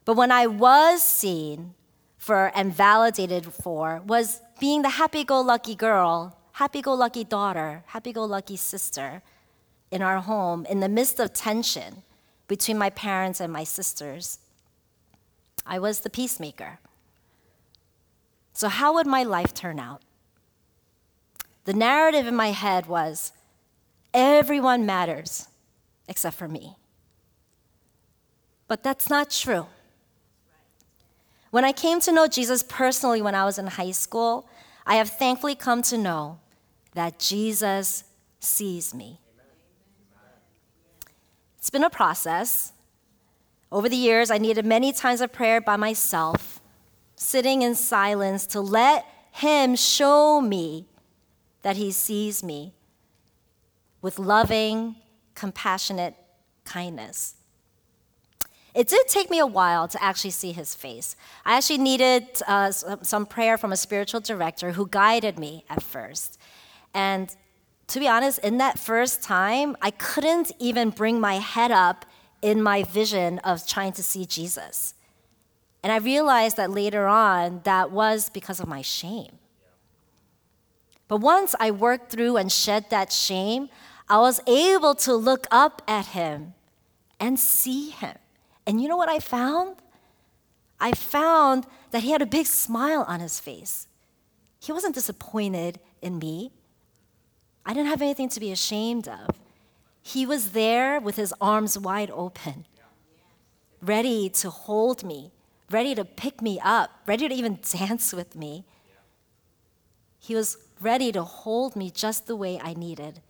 But 0.04 0.16
when 0.16 0.32
I 0.32 0.48
was 0.48 1.04
seen 1.04 1.74
for 2.28 2.52
and 2.54 2.74
validated 2.74 3.46
for 3.54 4.02
was 4.04 4.42
being 4.60 4.82
the 4.82 4.90
happy 5.00 5.24
go 5.24 5.40
lucky 5.40 5.74
girl, 5.74 6.36
happy 6.52 6.82
go 6.82 6.92
lucky 6.92 7.24
daughter, 7.24 7.82
happy 7.86 8.12
go 8.12 8.22
lucky 8.26 8.54
sister 8.54 9.22
in 9.90 10.02
our 10.02 10.20
home 10.20 10.66
in 10.66 10.80
the 10.80 10.90
midst 10.90 11.18
of 11.20 11.32
tension 11.32 12.02
between 12.46 12.76
my 12.76 12.90
parents 12.90 13.40
and 13.40 13.50
my 13.50 13.64
sisters. 13.64 14.40
I 15.64 15.78
was 15.78 16.00
the 16.00 16.10
peacemaker. 16.10 16.80
So, 18.52 18.68
how 18.68 18.92
would 18.92 19.06
my 19.06 19.22
life 19.22 19.54
turn 19.54 19.78
out? 19.80 20.02
The 21.64 21.72
narrative 21.72 22.26
in 22.26 22.36
my 22.36 22.50
head 22.50 22.84
was 22.84 23.32
everyone 24.12 24.84
matters 24.84 25.48
except 26.06 26.36
for 26.36 26.48
me. 26.48 26.76
But 28.66 28.82
that's 28.82 29.08
not 29.08 29.30
true. 29.30 29.66
When 31.50 31.64
I 31.64 31.72
came 31.72 32.00
to 32.00 32.12
know 32.12 32.26
Jesus 32.26 32.62
personally 32.62 33.22
when 33.22 33.34
I 33.34 33.44
was 33.44 33.58
in 33.58 33.66
high 33.66 33.92
school, 33.92 34.48
I 34.86 34.96
have 34.96 35.08
thankfully 35.08 35.54
come 35.54 35.82
to 35.82 35.96
know 35.96 36.40
that 36.94 37.18
Jesus 37.18 38.04
sees 38.40 38.94
me. 38.94 39.20
It's 41.58 41.70
been 41.70 41.84
a 41.84 41.90
process. 41.90 42.72
Over 43.70 43.88
the 43.88 43.96
years, 43.96 44.30
I 44.30 44.38
needed 44.38 44.64
many 44.64 44.92
times 44.92 45.20
of 45.20 45.32
prayer 45.32 45.60
by 45.60 45.76
myself, 45.76 46.60
sitting 47.16 47.62
in 47.62 47.74
silence 47.74 48.46
to 48.48 48.60
let 48.60 49.04
Him 49.32 49.76
show 49.76 50.40
me 50.40 50.86
that 51.62 51.76
He 51.76 51.90
sees 51.90 52.42
me 52.42 52.72
with 54.00 54.18
loving, 54.18 54.96
compassionate 55.34 56.14
kindness. 56.64 57.34
It 58.78 58.86
did 58.86 59.08
take 59.08 59.28
me 59.28 59.40
a 59.40 59.46
while 59.46 59.88
to 59.88 60.00
actually 60.00 60.30
see 60.30 60.52
his 60.52 60.76
face. 60.76 61.16
I 61.44 61.56
actually 61.56 61.78
needed 61.78 62.28
uh, 62.46 62.70
some 62.70 63.26
prayer 63.26 63.58
from 63.58 63.72
a 63.72 63.76
spiritual 63.76 64.20
director 64.20 64.70
who 64.70 64.86
guided 64.86 65.36
me 65.36 65.64
at 65.68 65.82
first. 65.82 66.38
And 66.94 67.34
to 67.88 67.98
be 67.98 68.06
honest, 68.06 68.38
in 68.38 68.58
that 68.58 68.78
first 68.78 69.20
time, 69.20 69.76
I 69.82 69.90
couldn't 69.90 70.52
even 70.60 70.90
bring 70.90 71.18
my 71.18 71.38
head 71.38 71.72
up 71.72 72.06
in 72.40 72.62
my 72.62 72.84
vision 72.84 73.40
of 73.40 73.66
trying 73.66 73.94
to 73.94 74.02
see 74.04 74.24
Jesus. 74.24 74.94
And 75.82 75.90
I 75.90 75.96
realized 75.96 76.56
that 76.56 76.70
later 76.70 77.08
on, 77.08 77.62
that 77.64 77.90
was 77.90 78.30
because 78.30 78.60
of 78.60 78.68
my 78.68 78.82
shame. 78.82 79.40
But 81.08 81.16
once 81.16 81.56
I 81.58 81.72
worked 81.72 82.12
through 82.12 82.36
and 82.36 82.52
shed 82.52 82.90
that 82.90 83.10
shame, 83.10 83.70
I 84.08 84.18
was 84.18 84.40
able 84.46 84.94
to 84.94 85.16
look 85.16 85.48
up 85.50 85.82
at 85.88 86.06
him 86.06 86.54
and 87.18 87.40
see 87.40 87.90
him. 87.90 88.18
And 88.68 88.82
you 88.82 88.86
know 88.86 88.98
what 88.98 89.08
I 89.08 89.18
found? 89.18 89.76
I 90.78 90.92
found 90.92 91.66
that 91.90 92.02
he 92.02 92.10
had 92.10 92.20
a 92.20 92.26
big 92.26 92.44
smile 92.44 93.02
on 93.08 93.18
his 93.18 93.40
face. 93.40 93.88
He 94.60 94.72
wasn't 94.72 94.94
disappointed 94.94 95.80
in 96.02 96.18
me. 96.18 96.52
I 97.64 97.72
didn't 97.72 97.88
have 97.88 98.02
anything 98.02 98.28
to 98.28 98.40
be 98.40 98.52
ashamed 98.52 99.08
of. 99.08 99.40
He 100.02 100.26
was 100.26 100.50
there 100.52 101.00
with 101.00 101.16
his 101.16 101.32
arms 101.40 101.78
wide 101.78 102.10
open, 102.10 102.66
ready 103.80 104.28
to 104.28 104.50
hold 104.50 105.02
me, 105.02 105.32
ready 105.70 105.94
to 105.94 106.04
pick 106.04 106.42
me 106.42 106.60
up, 106.62 106.90
ready 107.06 107.26
to 107.26 107.34
even 107.34 107.60
dance 107.72 108.12
with 108.12 108.36
me. 108.36 108.66
He 110.18 110.34
was 110.34 110.58
ready 110.78 111.10
to 111.12 111.22
hold 111.22 111.74
me 111.74 111.90
just 111.90 112.26
the 112.26 112.36
way 112.36 112.60
I 112.62 112.74
needed, 112.74 113.22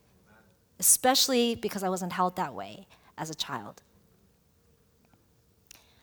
especially 0.81 1.55
because 1.55 1.85
I 1.85 1.89
wasn't 1.89 2.13
held 2.13 2.35
that 2.37 2.55
way 2.55 2.89
as 3.17 3.31
a 3.31 3.37
child. 3.37 3.83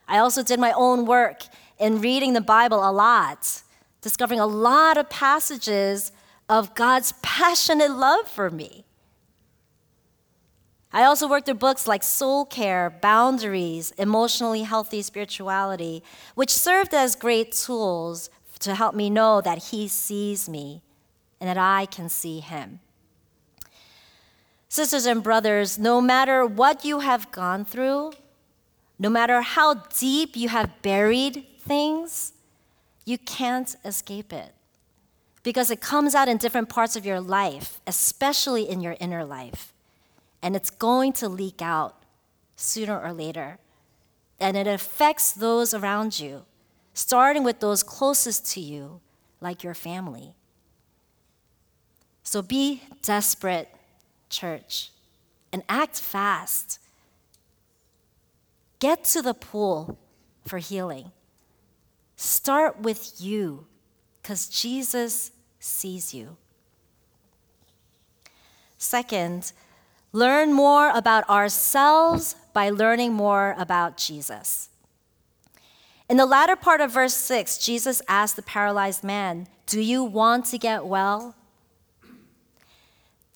I 0.08 0.20
also 0.20 0.44
did 0.44 0.60
my 0.60 0.72
own 0.72 1.06
work 1.06 1.44
in 1.78 2.02
reading 2.02 2.34
the 2.34 2.42
Bible 2.42 2.88
a 2.88 2.92
lot, 2.92 3.64
discovering 4.02 4.40
a 4.40 4.46
lot 4.46 4.98
of 4.98 5.10
passages 5.10 6.12
of 6.48 6.76
God's 6.76 7.12
passionate 7.22 7.92
love 7.92 8.28
for 8.28 8.50
me. 8.50 8.86
I 10.94 11.04
also 11.04 11.28
worked 11.28 11.46
through 11.46 11.56
books 11.56 11.88
like 11.88 12.04
Soul 12.04 12.46
Care, 12.46 12.90
Boundaries, 12.90 13.92
Emotionally 13.98 14.62
Healthy 14.62 15.02
Spirituality, 15.02 16.02
which 16.36 16.52
served 16.52 16.94
as 16.94 17.18
great 17.18 17.52
tools 17.52 18.30
to 18.60 18.76
help 18.76 18.96
me 18.96 19.10
know 19.10 19.42
that 19.42 19.58
He 19.58 19.90
sees 19.90 20.48
me 20.48 20.82
and 21.42 21.50
that 21.50 21.58
I 21.58 21.86
can 21.86 22.08
see 22.08 22.40
Him. 22.40 22.80
Sisters 24.70 25.06
and 25.06 25.22
brothers, 25.22 25.78
no 25.78 26.00
matter 26.00 26.46
what 26.46 26.86
you 26.86 27.00
have 27.00 27.32
gone 27.32 27.66
through, 27.66 28.14
no 28.98 29.10
matter 29.10 29.42
how 29.42 29.75
deep 29.98 30.36
you 30.36 30.50
have 30.50 30.82
buried 30.82 31.46
things, 31.60 32.34
you 33.06 33.18
can't 33.18 33.75
escape 33.84 34.32
it 34.32 34.54
because 35.44 35.70
it 35.70 35.80
comes 35.80 36.16
out 36.16 36.28
in 36.28 36.38
different 36.38 36.70
parts 36.70 36.96
of 36.96 37.06
your 37.06 37.22
life, 37.22 37.80
especially 37.86 38.68
in 38.68 38.82
your 38.82 38.96
inner 39.00 39.24
life. 39.24 39.74
And 40.42 40.56
it's 40.56 40.72
going 40.72 41.14
to 41.14 41.30
leak 41.30 41.62
out 41.62 42.04
sooner 42.56 43.00
or 43.00 43.14
later. 43.14 43.60
And 44.40 44.58
it 44.58 44.68
affects 44.68 45.32
those 45.32 45.74
around 45.74 46.20
you, 46.20 46.46
starting 46.94 47.44
with 47.44 47.60
those 47.60 47.84
closest 47.84 48.52
to 48.54 48.60
you, 48.60 49.02
like 49.40 49.64
your 49.64 49.75
family. 49.75 50.34
So 52.24 52.42
be 52.42 52.82
desperate, 53.04 53.70
church, 54.30 54.90
and 55.54 55.62
act 55.70 56.00
fast. 56.00 56.80
Get 58.86 59.04
to 59.06 59.24
the 59.24 59.34
pool 59.34 59.98
for 60.46 60.60
healing. 60.60 61.12
Start 62.18 62.82
with 62.82 63.13
you 63.18 63.65
because 64.22 64.48
Jesus 64.48 65.32
sees 65.58 66.13
you. 66.13 66.38
Second, 68.77 69.54
learn 70.12 70.54
more 70.54 70.92
about 70.92 71.27
ourselves 71.27 72.36
by 72.54 72.70
learning 72.70 73.13
more 73.13 73.56
about 73.58 73.98
Jesus. 73.98 74.70
In 76.08 76.18
the 76.18 76.27
latter 76.27 76.56
part 76.56 76.80
of 76.80 76.92
verse 76.92 77.15
6, 77.15 77.58
Jesus 77.58 78.04
asked 78.08 78.36
the 78.36 78.44
paralyzed 78.44 79.04
man, 79.04 79.48
Do 79.65 79.82
you 79.82 80.04
want 80.04 80.46
to 80.51 80.60
get 80.60 80.86
well? 80.86 81.34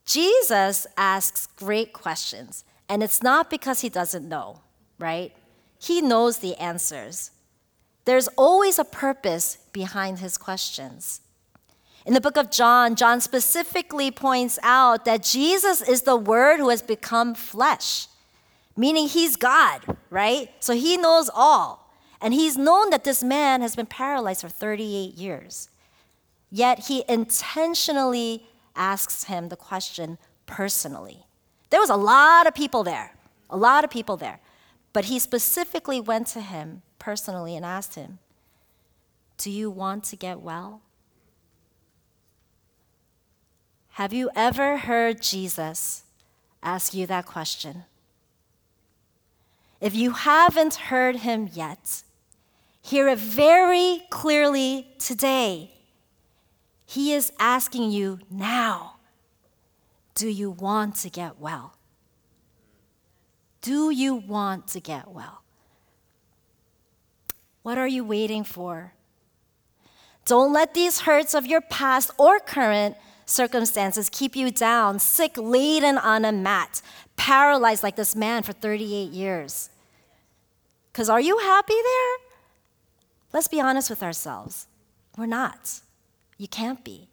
Jesus 0.05 0.85
asks 0.95 1.47
great 1.55 1.91
questions, 1.91 2.63
and 2.87 3.01
it's 3.01 3.23
not 3.23 3.49
because 3.49 3.81
he 3.81 3.89
doesn't 3.89 4.29
know, 4.29 4.61
right? 4.99 5.33
He 5.79 6.01
knows 6.01 6.39
the 6.39 6.55
answers. 6.57 7.31
There's 8.05 8.27
always 8.37 8.77
a 8.77 8.83
purpose 8.83 9.57
behind 9.71 10.19
his 10.19 10.37
questions. 10.37 11.21
In 12.05 12.13
the 12.13 12.21
book 12.21 12.37
of 12.37 12.51
John, 12.51 12.95
John 12.95 13.21
specifically 13.21 14.11
points 14.11 14.59
out 14.61 15.05
that 15.05 15.23
Jesus 15.23 15.81
is 15.81 16.01
the 16.01 16.15
Word 16.15 16.57
who 16.59 16.69
has 16.69 16.81
become 16.81 17.33
flesh, 17.33 18.07
meaning 18.75 19.07
he's 19.07 19.35
God, 19.35 19.97
right? 20.09 20.49
So 20.59 20.73
he 20.73 20.97
knows 20.97 21.29
all. 21.33 21.93
And 22.21 22.33
he's 22.33 22.57
known 22.57 22.89
that 22.89 23.05
this 23.05 23.23
man 23.23 23.61
has 23.61 23.75
been 23.75 23.85
paralyzed 23.85 24.41
for 24.41 24.49
38 24.49 25.15
years. 25.15 25.69
Yet 26.51 26.87
he 26.87 27.03
intentionally 27.07 28.45
asks 28.75 29.25
him 29.25 29.49
the 29.49 29.55
question 29.55 30.17
personally. 30.45 31.25
There 31.69 31.79
was 31.79 31.89
a 31.89 31.95
lot 31.95 32.47
of 32.47 32.53
people 32.53 32.83
there, 32.83 33.13
a 33.49 33.57
lot 33.57 33.83
of 33.83 33.89
people 33.89 34.17
there. 34.17 34.39
But 34.91 35.05
he 35.05 35.19
specifically 35.19 35.99
went 35.99 36.27
to 36.27 36.41
him 36.41 36.81
personally 36.97 37.55
and 37.55 37.65
asked 37.65 37.95
him, 37.95 38.19
Do 39.37 39.51
you 39.51 39.69
want 39.69 40.03
to 40.05 40.15
get 40.15 40.41
well? 40.41 40.81
Have 43.91 44.13
you 44.13 44.29
ever 44.35 44.77
heard 44.77 45.21
Jesus 45.21 46.03
ask 46.63 46.93
you 46.93 47.05
that 47.07 47.25
question? 47.25 47.83
If 49.81 49.95
you 49.95 50.11
haven't 50.11 50.75
heard 50.75 51.17
him 51.17 51.49
yet, 51.53 52.03
hear 52.81 53.07
it 53.07 53.19
very 53.19 54.03
clearly 54.09 54.87
today. 54.99 55.71
He 56.85 57.13
is 57.13 57.31
asking 57.39 57.91
you 57.91 58.19
now 58.29 58.95
Do 60.15 60.27
you 60.27 60.49
want 60.49 60.95
to 60.97 61.09
get 61.09 61.39
well? 61.39 61.78
Do 63.61 63.89
you 63.89 64.15
want 64.15 64.67
to 64.69 64.79
get 64.79 65.09
well? 65.09 65.43
What 67.61 67.77
are 67.77 67.87
you 67.87 68.03
waiting 68.03 68.43
for? 68.43 68.93
Don't 70.25 70.53
let 70.53 70.73
these 70.73 71.01
hurts 71.01 71.33
of 71.33 71.45
your 71.45 71.61
past 71.61 72.11
or 72.17 72.39
current 72.39 72.95
circumstances 73.25 74.09
keep 74.09 74.35
you 74.35 74.51
down, 74.51 74.99
sick, 74.99 75.33
laden 75.37 75.97
on 75.97 76.25
a 76.25 76.31
mat, 76.31 76.81
paralyzed 77.15 77.83
like 77.83 77.95
this 77.95 78.15
man 78.15 78.43
for 78.43 78.53
38 78.53 79.11
years. 79.11 79.69
Because 80.91 81.09
are 81.09 81.21
you 81.21 81.37
happy 81.39 81.73
there? 81.73 82.17
Let's 83.33 83.47
be 83.47 83.61
honest 83.61 83.89
with 83.89 84.01
ourselves. 84.01 84.67
We're 85.17 85.25
not. 85.25 85.81
You 86.37 86.47
can't 86.47 86.83
be. 86.83 87.09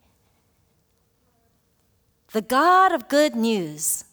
The 2.32 2.42
God 2.42 2.92
of 2.92 3.08
good 3.08 3.34
news 3.34 4.04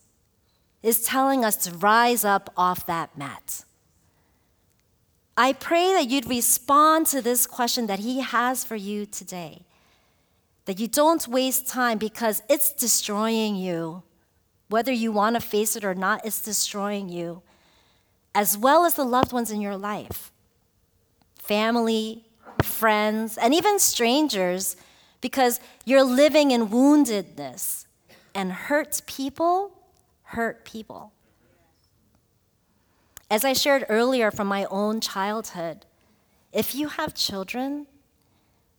is 0.83 1.01
telling 1.01 1.45
us 1.45 1.55
to 1.55 1.71
rise 1.71 2.25
up 2.25 2.51
off 2.55 2.85
that 2.85 3.17
mat. 3.17 3.63
I 5.35 5.53
pray 5.53 5.93
that 5.93 6.09
you'd 6.09 6.29
respond 6.29 7.07
to 7.07 7.21
this 7.21 7.47
question 7.47 7.87
that 7.87 7.99
He 7.99 8.19
has 8.19 8.63
for 8.63 8.75
you 8.75 9.05
today. 9.05 9.61
That 10.65 10.79
you 10.79 10.87
don't 10.87 11.27
waste 11.27 11.67
time 11.67 11.97
because 11.97 12.43
it's 12.47 12.71
destroying 12.71 13.55
you. 13.55 14.03
Whether 14.69 14.91
you 14.91 15.11
want 15.11 15.35
to 15.35 15.39
face 15.39 15.75
it 15.75 15.83
or 15.83 15.95
not, 15.95 16.25
it's 16.25 16.41
destroying 16.41 17.09
you, 17.09 17.41
as 18.33 18.57
well 18.57 18.85
as 18.85 18.95
the 18.95 19.03
loved 19.03 19.31
ones 19.31 19.51
in 19.51 19.61
your 19.61 19.77
life 19.77 20.31
family, 21.35 22.23
friends, 22.61 23.37
and 23.37 23.53
even 23.53 23.77
strangers, 23.77 24.77
because 25.19 25.59
you're 25.83 26.03
living 26.03 26.51
in 26.51 26.69
woundedness 26.69 27.85
and 28.33 28.51
hurt 28.51 29.01
people 29.05 29.72
hurt 30.33 30.65
people. 30.65 31.11
As 33.29 33.43
I 33.43 33.53
shared 33.53 33.85
earlier 33.89 34.29
from 34.29 34.47
my 34.47 34.65
own 34.65 35.01
childhood, 35.01 35.85
if 36.51 36.75
you 36.75 36.89
have 36.89 37.15
children, 37.15 37.87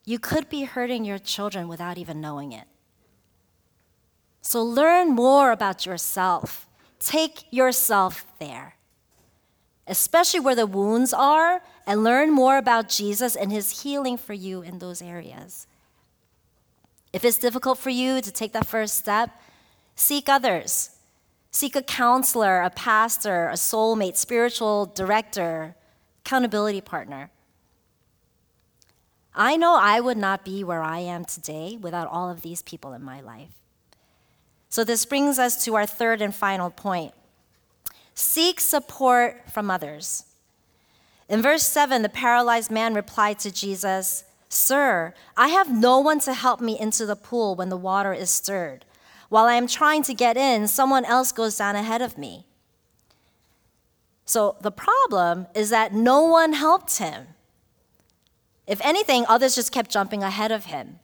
you 0.05 0.19
could 0.19 0.49
be 0.49 0.65
hurting 0.65 1.05
your 1.05 1.19
children 1.19 1.67
without 1.67 1.99
even 1.99 2.21
knowing 2.21 2.53
it. 2.53 2.69
So 4.43 4.63
learn 4.63 5.09
more 5.09 5.51
about 5.51 5.87
yourself. 5.87 6.69
Take 7.01 7.47
yourself 7.51 8.27
there, 8.39 8.77
especially 9.87 10.41
where 10.41 10.55
the 10.55 10.67
wounds 10.67 11.13
are, 11.13 11.63
and 11.87 12.05
learn 12.05 12.31
more 12.31 12.57
about 12.57 12.89
Jesus 12.89 13.35
and 13.35 13.51
his 13.51 13.83
healing 13.83 14.17
for 14.17 14.35
you 14.35 14.63
in 14.63 14.79
those 14.79 15.03
areas. 15.03 15.67
If 17.13 17.25
it's 17.25 17.39
difficult 17.39 17.79
for 17.79 17.91
you 17.91 18.21
to 18.21 18.31
take 18.31 18.53
that 18.53 18.67
first 18.67 18.95
step, 18.97 19.31
seek 19.97 20.29
others. 20.29 20.94
Seek 21.55 21.77
a 21.77 21.83
counselor, 21.83 22.63
a 22.63 22.71
pastor, 22.71 23.49
a 23.49 23.53
soulmate, 23.53 24.17
spiritual 24.17 24.87
director, 24.87 25.77
accountability 26.25 26.81
partner. 26.81 27.31
I 29.37 29.57
know 29.57 29.77
I 29.77 30.01
would 30.01 30.17
not 30.17 30.45
be 30.45 30.65
where 30.65 30.83
I 30.83 30.99
am 30.99 31.25
today 31.25 31.79
without 31.81 32.09
all 32.09 32.29
of 32.29 32.43
these 32.43 32.63
people 32.63 32.93
in 32.93 33.05
my 33.05 33.21
life. 33.21 33.61
So, 34.69 34.83
this 34.83 35.07
brings 35.07 35.39
us 35.39 35.65
to 35.65 35.77
our 35.77 35.87
third 35.87 36.21
and 36.21 36.35
final 36.35 36.71
point 36.71 37.15
seek 38.17 38.59
support 38.59 39.49
from 39.49 39.71
others. 39.71 40.25
In 41.29 41.41
verse 41.41 41.63
7, 41.63 42.03
the 42.03 42.09
paralyzed 42.09 42.73
man 42.73 42.95
replied 42.95 43.39
to 43.39 43.53
Jesus, 43.53 44.25
Sir, 44.49 45.15
I 45.37 45.51
have 45.51 45.73
no 45.73 46.01
one 46.01 46.19
to 46.21 46.35
help 46.35 46.61
me 46.61 46.77
into 46.77 47.07
the 47.07 47.15
pool 47.15 47.55
when 47.55 47.69
the 47.69 47.77
water 47.77 48.13
is 48.13 48.29
stirred. 48.29 48.85
While 49.35 49.47
I 49.47 49.55
am 49.55 49.67
trying 49.67 50.05
to 50.05 50.15
get 50.15 50.37
in, 50.37 50.69
someone 50.69 51.05
else 51.05 51.33
goes 51.33 51.57
down 51.57 51.75
ahead 51.75 52.01
of 52.01 52.17
me. 52.17 52.47
So 54.25 54.55
the 54.61 54.71
problem 54.71 55.49
is 55.57 55.71
that 55.71 55.93
no 55.93 56.23
one 56.23 56.53
helped 56.53 56.99
him. 56.99 57.27
If 58.69 58.81
anything, 58.81 59.25
others 59.29 59.57
just 59.57 59.73
kept 59.73 59.91
jumping 59.91 60.23
ahead 60.23 60.53
of 60.53 60.67
him. 60.67 61.01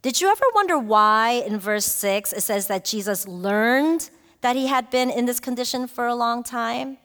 Did 0.00 0.22
you 0.22 0.30
ever 0.30 0.46
wonder 0.54 0.78
why 0.78 1.44
in 1.46 1.58
verse 1.58 1.84
6 1.84 2.32
it 2.32 2.40
says 2.40 2.68
that 2.68 2.86
Jesus 2.86 3.28
learned 3.28 4.08
that 4.40 4.56
he 4.56 4.68
had 4.68 4.88
been 4.88 5.10
in 5.10 5.26
this 5.26 5.40
condition 5.40 5.86
for 5.86 6.06
a 6.06 6.14
long 6.14 6.42
time? 6.42 6.96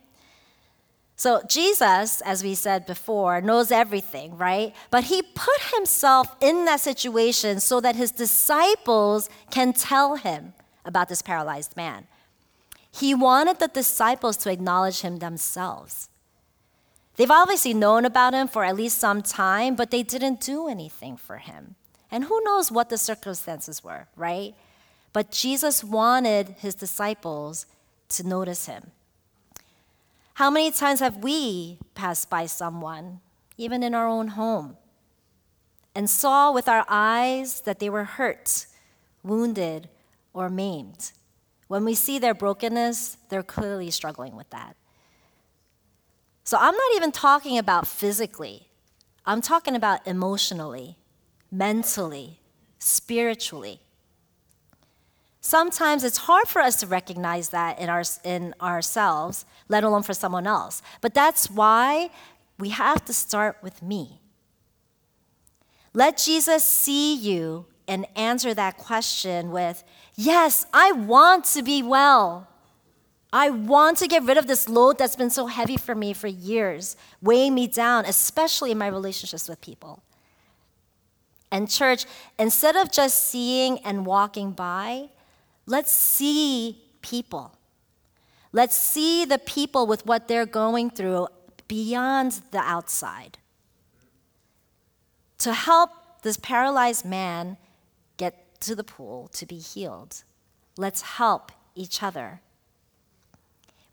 So, 1.19 1.41
Jesus, 1.49 2.21
as 2.21 2.45
we 2.45 2.55
said 2.55 2.85
before, 2.85 3.41
knows 3.41 3.73
everything, 3.73 4.37
right? 4.37 4.73
But 4.89 5.03
he 5.03 5.21
put 5.21 5.59
himself 5.75 6.33
in 6.39 6.63
that 6.63 6.79
situation 6.79 7.59
so 7.59 7.81
that 7.81 7.97
his 7.97 8.11
disciples 8.11 9.29
can 9.51 9.73
tell 9.73 10.15
him 10.15 10.53
about 10.85 11.09
this 11.09 11.21
paralyzed 11.21 11.75
man. 11.75 12.07
He 12.89 13.13
wanted 13.13 13.59
the 13.59 13.67
disciples 13.67 14.37
to 14.37 14.49
acknowledge 14.49 15.01
him 15.01 15.17
themselves. 15.17 16.07
They've 17.17 17.29
obviously 17.29 17.73
known 17.73 18.05
about 18.05 18.33
him 18.33 18.47
for 18.47 18.63
at 18.63 18.77
least 18.77 18.97
some 18.97 19.21
time, 19.21 19.75
but 19.75 19.91
they 19.91 20.03
didn't 20.03 20.39
do 20.39 20.69
anything 20.69 21.17
for 21.17 21.35
him. 21.35 21.75
And 22.09 22.23
who 22.23 22.41
knows 22.45 22.71
what 22.71 22.87
the 22.87 22.97
circumstances 22.97 23.83
were, 23.83 24.07
right? 24.15 24.55
But 25.11 25.31
Jesus 25.31 25.83
wanted 25.83 26.55
his 26.59 26.75
disciples 26.75 27.65
to 28.07 28.25
notice 28.25 28.67
him. 28.67 28.91
How 30.39 30.49
many 30.49 30.71
times 30.71 31.01
have 31.01 31.17
we 31.17 31.79
passed 31.95 32.29
by 32.29 32.45
someone, 32.45 33.19
even 33.57 33.83
in 33.83 33.93
our 33.93 34.07
own 34.07 34.29
home, 34.29 34.77
and 35.93 36.09
saw 36.09 36.53
with 36.53 36.69
our 36.69 36.85
eyes 36.87 37.59
that 37.63 37.79
they 37.79 37.89
were 37.89 38.05
hurt, 38.05 38.65
wounded, 39.21 39.89
or 40.33 40.49
maimed? 40.49 41.11
When 41.67 41.83
we 41.83 41.93
see 41.93 42.19
their 42.19 42.33
brokenness, 42.33 43.17
they're 43.27 43.43
clearly 43.43 43.91
struggling 43.91 44.37
with 44.37 44.49
that. 44.51 44.77
So 46.45 46.57
I'm 46.57 46.73
not 46.73 46.95
even 46.95 47.11
talking 47.11 47.57
about 47.57 47.85
physically, 47.85 48.69
I'm 49.25 49.41
talking 49.41 49.75
about 49.75 50.07
emotionally, 50.07 50.95
mentally, 51.51 52.39
spiritually. 52.79 53.81
Sometimes 55.41 56.03
it's 56.03 56.17
hard 56.17 56.47
for 56.47 56.61
us 56.61 56.79
to 56.81 56.87
recognize 56.87 57.49
that 57.49 57.79
in, 57.79 57.89
our, 57.89 58.03
in 58.23 58.53
ourselves, 58.61 59.45
let 59.69 59.83
alone 59.83 60.03
for 60.03 60.13
someone 60.13 60.45
else. 60.45 60.81
But 61.01 61.13
that's 61.13 61.49
why 61.49 62.09
we 62.57 62.69
have 62.69 63.05
to 63.05 63.13
start 63.13 63.57
with 63.61 63.81
me. 63.81 64.19
Let 65.93 66.17
Jesus 66.17 66.63
see 66.63 67.15
you 67.15 67.65
and 67.87 68.05
answer 68.15 68.53
that 68.53 68.77
question 68.77 69.51
with, 69.51 69.83
Yes, 70.15 70.65
I 70.73 70.91
want 70.91 71.45
to 71.45 71.63
be 71.63 71.81
well. 71.81 72.47
I 73.31 73.49
want 73.49 73.97
to 73.99 74.07
get 74.07 74.23
rid 74.23 74.37
of 74.37 74.47
this 74.47 74.67
load 74.67 74.97
that's 74.97 75.15
been 75.15 75.29
so 75.29 75.45
heavy 75.47 75.77
for 75.77 75.95
me 75.95 76.13
for 76.13 76.27
years, 76.27 76.97
weighing 77.21 77.53
me 77.53 77.67
down, 77.67 78.05
especially 78.05 78.71
in 78.71 78.77
my 78.77 78.87
relationships 78.87 79.47
with 79.47 79.61
people. 79.61 80.03
And, 81.51 81.69
church, 81.69 82.05
instead 82.37 82.75
of 82.75 82.91
just 82.91 83.27
seeing 83.27 83.79
and 83.79 84.05
walking 84.05 84.51
by, 84.51 85.09
let's 85.69 85.91
see 85.91 86.81
people. 87.01 87.55
Let's 88.51 88.75
see 88.75 89.25
the 89.25 89.37
people 89.37 89.85
with 89.85 90.05
what 90.05 90.27
they're 90.27 90.45
going 90.45 90.89
through 90.89 91.27
beyond 91.67 92.41
the 92.51 92.59
outside. 92.59 93.37
To 95.39 95.53
help 95.53 95.91
this 96.23 96.37
paralyzed 96.37 97.05
man 97.05 97.57
get 98.17 98.59
to 98.61 98.75
the 98.75 98.83
pool 98.83 99.29
to 99.33 99.45
be 99.45 99.57
healed, 99.57 100.23
let's 100.77 101.01
help 101.01 101.51
each 101.75 102.01
other. 102.01 102.41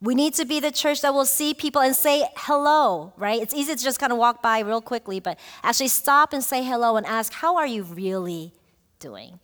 We 0.01 0.15
need 0.15 0.35
to 0.35 0.45
be 0.45 0.61
the 0.61 0.71
church 0.71 1.03
that 1.03 1.15
will 1.15 1.25
see 1.25 1.55
people 1.55 1.83
and 1.83 1.95
say 1.95 2.27
hello, 2.37 3.13
right? 3.17 3.41
It's 3.41 3.55
easy 3.55 3.75
to 3.75 3.83
just 3.83 3.99
kind 3.99 4.13
of 4.13 4.19
walk 4.19 4.43
by 4.43 4.61
real 4.61 4.81
quickly, 4.81 5.21
but 5.21 5.39
actually 5.63 5.89
stop 5.89 6.33
and 6.33 6.43
say 6.43 6.63
hello 6.63 6.97
and 6.97 7.07
ask, 7.07 7.33
How 7.33 7.57
are 7.57 7.67
you 7.67 7.83
really 7.83 8.53
doing? 8.99 9.39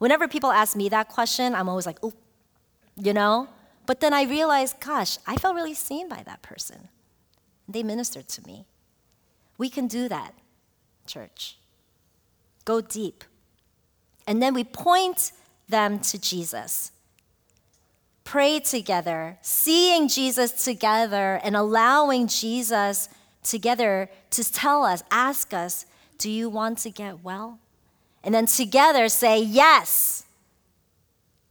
Whenever 0.00 0.26
people 0.26 0.50
ask 0.50 0.74
me 0.74 0.88
that 0.88 1.08
question, 1.08 1.54
I'm 1.54 1.68
always 1.68 1.86
like, 1.86 1.98
Oh, 2.02 2.14
you 2.96 3.12
know? 3.12 3.48
But 3.86 4.00
then 4.00 4.14
I 4.14 4.22
realize, 4.24 4.72
gosh, 4.72 5.18
I 5.26 5.36
felt 5.36 5.54
really 5.54 5.74
seen 5.74 6.08
by 6.08 6.22
that 6.24 6.42
person. 6.42 6.88
They 7.68 7.82
ministered 7.82 8.28
to 8.28 8.46
me. 8.46 8.66
We 9.58 9.68
can 9.68 9.86
do 9.86 10.08
that, 10.08 10.32
church. 11.06 11.58
Go 12.64 12.80
deep. 12.80 13.24
And 14.26 14.42
then 14.42 14.54
we 14.54 14.64
point 14.64 15.32
them 15.68 15.98
to 16.00 16.18
Jesus 16.18 16.92
pray 18.30 18.60
together, 18.60 19.36
seeing 19.42 20.06
Jesus 20.06 20.64
together, 20.64 21.40
and 21.42 21.56
allowing 21.56 22.28
Jesus 22.28 23.08
together 23.42 24.08
to 24.30 24.44
tell 24.52 24.84
us, 24.84 25.02
ask 25.10 25.52
us, 25.52 25.84
Do 26.16 26.30
you 26.30 26.48
want 26.48 26.78
to 26.78 26.90
get 26.90 27.24
well? 27.24 27.58
And 28.22 28.34
then 28.34 28.46
together 28.46 29.08
say 29.08 29.40
yes 29.40 30.24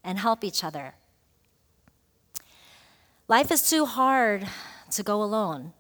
and 0.04 0.20
help 0.20 0.44
each 0.44 0.64
other. 0.64 0.94
Life 3.28 3.52
is 3.52 3.70
too 3.70 3.86
hard 3.86 4.48
to 4.92 5.04
go 5.04 5.22
alone. 5.22 5.74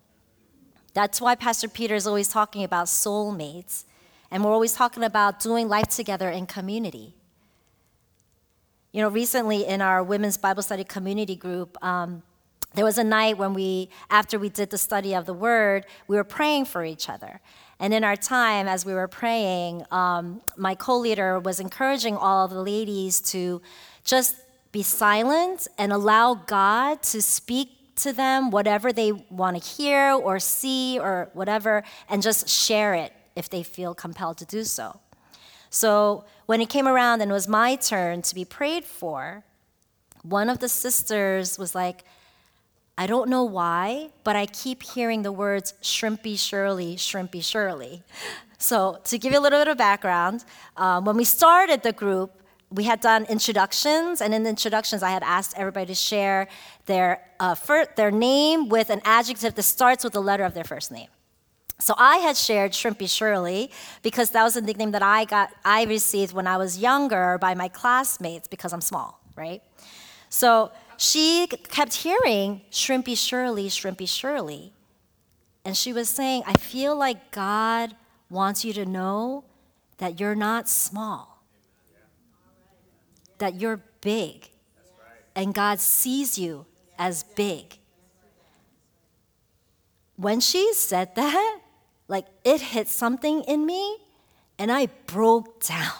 That's 0.93 1.21
why 1.21 1.35
Pastor 1.35 1.67
Peter 1.67 1.95
is 1.95 2.05
always 2.05 2.27
talking 2.27 2.63
about 2.63 2.87
soulmates. 2.87 3.85
And 4.31 4.43
we're 4.43 4.51
always 4.51 4.73
talking 4.73 5.03
about 5.03 5.39
doing 5.39 5.67
life 5.67 5.87
together 5.87 6.29
in 6.29 6.45
community. 6.45 7.15
You 8.91 9.01
know, 9.01 9.09
recently 9.09 9.65
in 9.65 9.81
our 9.81 10.03
women's 10.03 10.37
Bible 10.37 10.61
study 10.61 10.83
community 10.83 11.35
group, 11.35 11.77
um, 11.83 12.23
there 12.75 12.85
was 12.85 12.97
a 12.97 13.03
night 13.03 13.37
when 13.37 13.53
we, 13.53 13.89
after 14.09 14.37
we 14.37 14.49
did 14.49 14.69
the 14.69 14.77
study 14.77 15.15
of 15.15 15.25
the 15.25 15.33
word, 15.33 15.85
we 16.07 16.15
were 16.15 16.23
praying 16.23 16.65
for 16.65 16.83
each 16.83 17.09
other. 17.09 17.41
And 17.79 17.93
in 17.93 18.03
our 18.03 18.15
time, 18.15 18.67
as 18.67 18.85
we 18.85 18.93
were 18.93 19.07
praying, 19.07 19.85
um, 19.91 20.41
my 20.57 20.75
co 20.75 20.97
leader 20.97 21.39
was 21.39 21.59
encouraging 21.59 22.17
all 22.17 22.47
the 22.47 22.61
ladies 22.61 23.21
to 23.31 23.61
just 24.03 24.35
be 24.71 24.83
silent 24.83 25.67
and 25.77 25.93
allow 25.93 26.33
God 26.33 27.01
to 27.03 27.21
speak 27.21 27.95
to 27.95 28.13
them 28.13 28.51
whatever 28.51 28.91
they 28.93 29.11
want 29.11 29.61
to 29.61 29.69
hear 29.69 30.11
or 30.11 30.39
see 30.39 30.99
or 30.99 31.29
whatever, 31.33 31.83
and 32.09 32.21
just 32.21 32.47
share 32.47 32.93
it 32.93 33.13
if 33.35 33.49
they 33.49 33.63
feel 33.63 33.93
compelled 33.93 34.37
to 34.37 34.45
do 34.45 34.63
so. 34.63 34.99
So 35.69 36.25
when 36.45 36.61
it 36.61 36.69
came 36.69 36.87
around 36.87 37.21
and 37.21 37.31
it 37.31 37.33
was 37.33 37.47
my 37.47 37.75
turn 37.75 38.21
to 38.23 38.35
be 38.35 38.45
prayed 38.45 38.85
for, 38.85 39.43
one 40.23 40.49
of 40.49 40.59
the 40.59 40.69
sisters 40.69 41.57
was 41.57 41.75
like, 41.75 42.03
I 42.99 43.07
don't 43.07 43.29
know 43.29 43.45
why, 43.45 44.09
but 44.25 44.35
I 44.35 44.45
keep 44.45 44.83
hearing 44.83 45.21
the 45.21 45.31
words 45.31 45.73
shrimpy 45.81 46.37
Shirley, 46.37 46.97
shrimpy 46.97 47.41
Shirley. 47.41 48.03
So, 48.57 48.99
to 49.05 49.17
give 49.17 49.31
you 49.31 49.39
a 49.39 49.45
little 49.45 49.57
bit 49.57 49.69
of 49.69 49.77
background, 49.77 50.43
um, 50.75 51.05
when 51.05 51.15
we 51.15 51.23
started 51.23 51.81
the 51.81 51.93
group, 51.93 52.31
we 52.69 52.83
had 52.83 52.99
done 52.99 53.23
introductions, 53.29 54.19
and 54.19 54.33
in 54.33 54.43
the 54.43 54.49
introductions, 54.49 55.01
I 55.01 55.11
had 55.11 55.23
asked 55.23 55.53
everybody 55.57 55.85
to 55.85 55.95
share 55.95 56.49
their, 56.87 57.21
uh, 57.39 57.55
fir- 57.55 57.87
their 57.95 58.11
name 58.11 58.67
with 58.67 58.89
an 58.89 59.01
adjective 59.05 59.55
that 59.55 59.63
starts 59.63 60.03
with 60.03 60.11
the 60.11 60.21
letter 60.21 60.43
of 60.43 60.53
their 60.53 60.65
first 60.65 60.91
name. 60.91 61.07
So 61.79 61.93
I 61.97 62.17
had 62.17 62.35
shared 62.35 62.73
Shrimpy 62.73 63.09
Shirley 63.09 63.71
because 64.01 64.31
that 64.31 64.43
was 64.43 64.57
a 64.57 64.61
nickname 64.61 64.91
that 64.91 65.01
I 65.01 65.23
got 65.23 65.51
I 65.63 65.85
received 65.85 66.33
when 66.33 66.47
I 66.47 66.57
was 66.57 66.77
younger 66.77 67.37
by 67.37 67.55
my 67.55 67.69
classmates 67.69 68.49
because 68.49 68.73
I'm 68.73 68.81
small, 68.81 69.21
right? 69.37 69.61
So 70.27 70.71
she 70.99 71.47
kept 71.47 71.93
hearing 71.95 72.61
Shrimpy 72.71 73.17
Shirley, 73.17 73.67
Shrimpy 73.69 74.07
Shirley. 74.07 74.73
And 75.63 75.75
she 75.75 75.93
was 75.93 76.09
saying, 76.09 76.43
I 76.45 76.53
feel 76.53 76.95
like 76.95 77.31
God 77.31 77.95
wants 78.29 78.65
you 78.65 78.73
to 78.73 78.85
know 78.85 79.45
that 79.97 80.19
you're 80.19 80.35
not 80.35 80.67
small, 80.67 81.41
that 83.37 83.55
you're 83.55 83.81
big, 84.01 84.49
and 85.35 85.53
God 85.53 85.79
sees 85.79 86.37
you 86.37 86.65
as 86.97 87.23
big. 87.23 87.77
When 90.17 90.41
she 90.41 90.73
said 90.73 91.15
that, 91.15 91.61
like 92.09 92.25
it 92.43 92.59
hit 92.59 92.89
something 92.89 93.43
in 93.43 93.65
me 93.65 93.97
and 94.57 94.69
I 94.69 94.87
broke 95.05 95.63
down. 95.63 95.93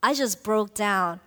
I 0.00 0.14
just 0.14 0.44
broke 0.44 0.74
down. 0.74 1.18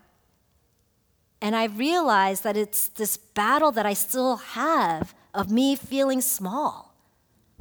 And 1.42 1.56
I 1.56 1.66
realized 1.66 2.44
that 2.44 2.56
it's 2.56 2.90
this 2.90 3.18
battle 3.18 3.72
that 3.72 3.86
I 3.86 3.94
still 3.94 4.38
have 4.38 5.16
of 5.34 5.50
me 5.50 5.76
feeling 5.76 6.22
small, 6.22 6.94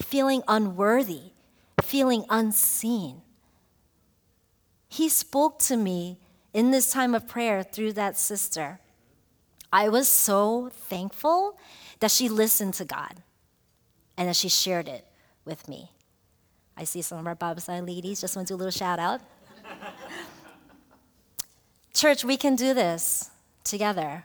feeling 0.01 0.43
unworthy, 0.47 1.33
feeling 1.83 2.25
unseen. 2.29 3.23
He 4.89 5.09
spoke 5.09 5.59
to 5.61 5.77
me 5.77 6.19
in 6.53 6.73
this 6.73 6.93
time 6.93 7.15
of 7.15 7.27
prayer 7.27 7.63
through 7.63 7.95
that 7.95 8.19
sister. 8.19 8.81
I 9.73 9.89
was 9.89 10.09
so 10.09 10.71
thankful 10.73 11.57
that 12.01 12.11
she 12.11 12.29
listened 12.29 12.75
to 12.75 12.85
God 12.85 13.23
and 14.17 14.29
that 14.29 14.37
she 14.37 14.49
shared 14.49 14.89
it 14.89 15.07
with 15.45 15.69
me. 15.69 15.93
I 16.77 16.85
see 16.85 17.03
some 17.03 17.19
of 17.19 17.27
our 17.27 17.35
Bible 17.35 17.61
study 17.61 17.81
ladies. 17.81 18.21
Just 18.21 18.37
want 18.37 18.49
to 18.49 18.53
do 18.53 18.57
a 18.57 18.59
little 18.59 18.71
shout 18.71 18.99
out. 18.99 19.21
Church, 21.95 22.25
we 22.25 22.37
can 22.37 22.57
do 22.57 22.75
this 22.75 23.30
together 23.65 24.25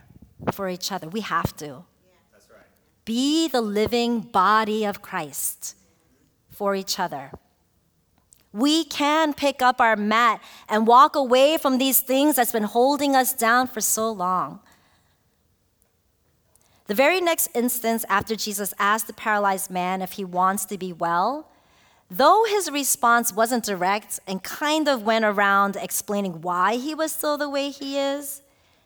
for 0.52 0.70
each 0.70 0.92
other. 0.92 1.08
We 1.08 1.22
have 1.22 1.56
to. 1.58 1.84
That's 2.32 2.50
right. 2.50 2.66
Be 3.06 3.48
the 3.48 3.62
living 3.62 4.22
body 4.22 4.86
of 4.86 5.02
Christ 5.02 5.76
for 6.50 6.76
each 6.76 7.00
other. 7.00 7.32
We 8.54 8.86
can 8.86 9.34
pick 9.34 9.62
up 9.62 9.82
our 9.82 9.98
mat 9.98 10.42
and 10.70 10.88
walk 10.88 11.16
away 11.16 11.58
from 11.58 11.78
these 11.78 12.00
things 12.00 12.38
that's 12.38 12.54
been 12.54 12.64
holding 12.64 13.16
us 13.16 13.34
down 13.34 13.68
for 13.68 13.82
so 13.82 14.10
long. 14.10 14.62
The 16.88 16.94
very 16.94 17.20
next 17.20 17.50
instance, 17.54 18.06
after 18.08 18.36
Jesus 18.36 18.74
asked 18.80 19.08
the 19.08 19.14
paralyzed 19.14 19.70
man 19.70 20.02
if 20.02 20.14
he 20.14 20.24
wants 20.24 20.66
to 20.66 20.78
be 20.78 20.94
well, 20.94 21.52
though 22.10 22.46
his 22.46 22.72
response 22.72 23.34
wasn't 23.34 23.66
direct 23.66 24.20
and 24.28 24.42
kind 24.42 24.88
of 24.88 25.04
went 25.04 25.26
around 25.26 25.76
explaining 25.76 26.42
why 26.42 26.78
he 26.78 26.94
was 26.96 27.12
still 27.12 27.38
the 27.38 27.50
way 27.50 27.72
he 27.72 27.98
is, 27.98 28.42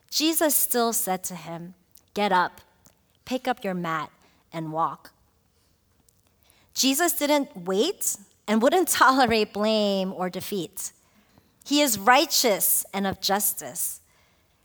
Jesus 0.09 0.55
still 0.55 0.93
said 0.93 1.23
to 1.25 1.35
him, 1.35 1.75
Get 2.13 2.31
up, 2.31 2.61
pick 3.25 3.47
up 3.47 3.63
your 3.63 3.73
mat, 3.73 4.11
and 4.51 4.71
walk. 4.73 5.11
Jesus 6.73 7.13
didn't 7.13 7.55
wait 7.55 8.17
and 8.47 8.61
wouldn't 8.61 8.87
tolerate 9.03 9.53
blame 9.53 10.11
or 10.13 10.29
defeat. 10.29 10.91
He 11.65 11.81
is 11.81 11.99
righteous 11.99 12.85
and 12.93 13.05
of 13.05 13.21
justice. 13.21 14.01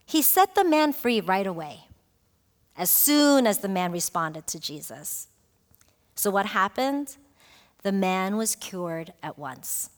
He 0.07 0.23
set 0.23 0.55
the 0.55 0.65
man 0.65 0.93
free 0.93 1.21
right 1.21 1.47
away. 1.47 1.81
as 2.77 2.91
soon 2.91 3.47
as 3.47 3.59
the 3.59 3.69
man 3.69 3.93
responded 3.93 4.47
to 4.49 4.59
Jesus. 4.59 5.29
So, 6.15 6.31
what 6.31 6.47
happened? 6.47 7.17
The 7.83 7.93
man 7.93 8.37
was 8.37 8.57
cured 8.57 9.13
at 9.23 9.39
once. 9.39 9.91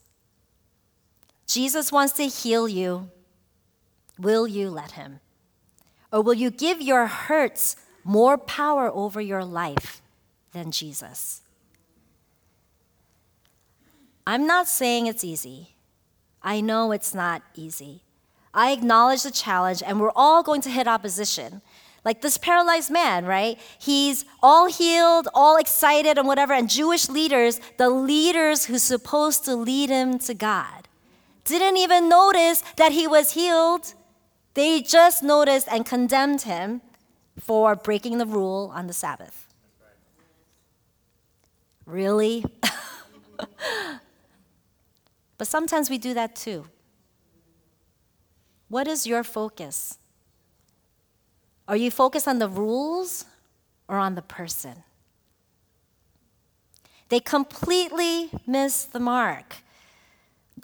Jesus 1.47 1.91
wants 1.91 2.13
to 2.13 2.27
heal 2.27 2.67
you. 2.67 3.09
Will 4.19 4.47
you 4.47 4.69
let 4.69 4.91
him? 4.91 5.21
Or 6.11 6.21
will 6.21 6.33
you 6.33 6.51
give 6.51 6.81
your 6.81 7.07
hurts 7.07 7.75
more 8.03 8.37
power 8.37 8.89
over 8.93 9.19
your 9.19 9.43
life 9.43 10.01
than 10.53 10.71
Jesus? 10.71 11.41
I'm 14.25 14.45
not 14.45 14.67
saying 14.67 15.07
it's 15.07 15.23
easy. 15.23 15.75
I 16.41 16.61
know 16.61 16.91
it's 16.91 17.13
not 17.13 17.41
easy. 17.55 18.03
I 18.53 18.71
acknowledge 18.71 19.23
the 19.23 19.31
challenge, 19.31 19.83
and 19.85 19.99
we're 19.99 20.11
all 20.15 20.43
going 20.43 20.61
to 20.61 20.69
hit 20.69 20.87
opposition. 20.87 21.61
Like 22.03 22.21
this 22.21 22.37
paralyzed 22.37 22.89
man, 22.89 23.25
right? 23.25 23.59
He's 23.77 24.23
all 24.41 24.67
healed, 24.67 25.27
all 25.33 25.57
excited, 25.57 26.17
and 26.17 26.25
whatever. 26.27 26.53
And 26.53 26.69
Jewish 26.69 27.09
leaders, 27.09 27.59
the 27.77 27.89
leaders 27.89 28.65
who's 28.65 28.83
supposed 28.83 29.43
to 29.45 29.55
lead 29.55 29.89
him 29.89 30.17
to 30.19 30.33
God, 30.33 30.87
didn't 31.43 31.77
even 31.77 32.07
notice 32.07 32.63
that 32.77 32.93
he 32.93 33.07
was 33.07 33.33
healed. 33.33 33.93
They 34.57 34.81
just 34.81 35.21
noticed 35.21 35.67
and 35.69 35.85
condemned 35.85 36.41
him 36.41 36.81
for 37.39 37.75
breaking 37.75 38.17
the 38.17 38.25
rule 38.25 38.71
on 38.73 38.87
the 38.87 38.93
Sabbath. 38.93 39.53
Really? 41.85 42.43
but 45.37 45.45
sometimes 45.45 45.91
we 45.91 45.99
do 45.99 46.15
that 46.15 46.35
too. 46.35 46.65
What 48.67 48.87
is 48.87 49.05
your 49.05 49.23
focus? 49.23 49.99
Are 51.67 51.77
you 51.77 51.91
focused 51.91 52.27
on 52.27 52.39
the 52.39 52.49
rules 52.49 53.25
or 53.87 53.99
on 53.99 54.15
the 54.15 54.23
person? 54.23 54.81
They 57.09 57.19
completely 57.19 58.31
miss 58.47 58.85
the 58.85 58.99
mark, 58.99 59.57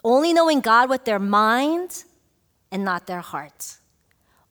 only 0.04 0.34
knowing 0.34 0.62
God 0.62 0.90
with 0.90 1.06
their 1.06 1.20
mind 1.20 2.06
and 2.72 2.84
not 2.84 3.06
their 3.06 3.22
heart, 3.22 3.78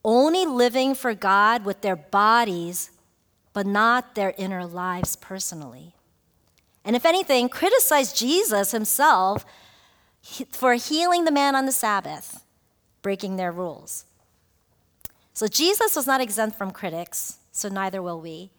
only 0.05 0.45
living 0.45 0.95
for 0.95 1.15
God 1.15 1.65
with 1.65 1.81
their 1.81 1.97
bodies, 1.97 2.91
but 3.53 3.67
not 3.67 4.15
their 4.15 4.35
inner 4.37 4.67
lives 4.67 5.17
personally. 5.17 5.95
And 6.85 6.97
if 6.97 7.05
anything, 7.05 7.49
criticize 7.49 8.13
Jesus 8.13 8.73
himself 8.73 9.45
for 10.51 10.75
healing 10.75 11.25
the 11.25 11.31
man 11.31 11.55
on 11.55 11.67
the 11.67 11.73
Sabbath, 11.73 12.45
breaking 13.03 13.37
their 13.37 13.53
rules. 13.53 14.05
So 15.35 15.47
Jesus 15.47 15.97
was 15.97 16.07
not 16.07 16.21
exempt 16.21 16.57
from 16.57 16.71
critics, 16.71 17.39
so 17.51 17.69
neither 17.69 18.03
will 18.03 18.21
we. 18.21 18.51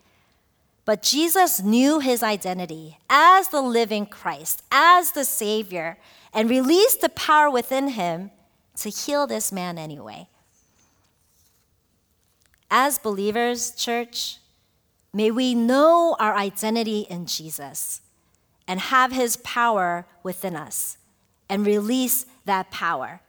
But 0.86 1.01
Jesus 1.01 1.62
knew 1.62 1.99
his 1.99 2.23
identity 2.23 2.97
as 3.10 3.49
the 3.49 3.62
living 3.62 4.06
Christ, 4.06 4.63
as 4.71 5.12
the 5.12 5.23
Savior, 5.23 5.97
and 6.34 6.49
released 6.49 7.01
the 7.01 7.10
power 7.10 7.49
within 7.49 7.89
him 7.89 8.32
to 8.77 8.89
heal 8.89 9.27
this 9.27 9.51
man 9.51 9.77
anyway. 9.77 10.27
As 12.75 12.97
believers, 12.97 13.69
church, 13.69 14.39
may 15.13 15.29
we 15.29 15.53
know 15.53 16.15
our 16.19 16.36
identity 16.36 17.01
in 17.01 17.27
Jesus 17.27 18.01
and 18.67 18.79
have 18.79 19.12
his 19.12 19.38
power 19.38 20.07
within 20.23 20.55
us 20.55 20.97
and 21.47 21.67
release 21.67 22.25
that 22.45 22.71
power. 22.71 23.21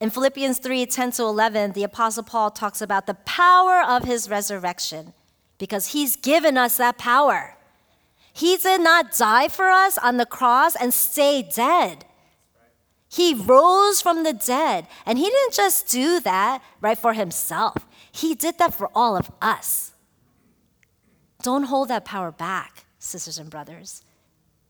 In 0.00 0.10
Philippians 0.10 0.58
3 0.58 0.84
10 0.84 1.12
to 1.12 1.22
11, 1.22 1.72
the 1.74 1.84
Apostle 1.84 2.24
Paul 2.24 2.50
talks 2.50 2.82
about 2.82 3.06
the 3.06 3.14
power 3.14 3.84
of 3.86 4.02
his 4.02 4.28
resurrection 4.28 5.12
because 5.58 5.92
he's 5.92 6.16
given 6.16 6.58
us 6.58 6.78
that 6.78 6.98
power. 6.98 7.56
He 8.32 8.56
did 8.56 8.80
not 8.80 9.16
die 9.16 9.46
for 9.46 9.70
us 9.70 9.96
on 9.96 10.16
the 10.16 10.26
cross 10.26 10.74
and 10.74 10.92
stay 10.92 11.40
dead. 11.40 12.04
He 13.12 13.34
rose 13.34 14.00
from 14.00 14.24
the 14.24 14.32
dead. 14.32 14.86
And 15.04 15.18
he 15.18 15.28
didn't 15.28 15.52
just 15.52 15.86
do 15.86 16.18
that, 16.20 16.62
right, 16.80 16.96
for 16.96 17.12
himself, 17.12 17.86
he 18.12 18.34
did 18.34 18.58
that 18.58 18.74
for 18.74 18.90
all 18.94 19.16
of 19.16 19.30
us. 19.40 19.92
Don't 21.42 21.64
hold 21.64 21.88
that 21.88 22.04
power 22.04 22.30
back, 22.30 22.84
sisters 22.98 23.38
and 23.38 23.50
brothers. 23.50 24.02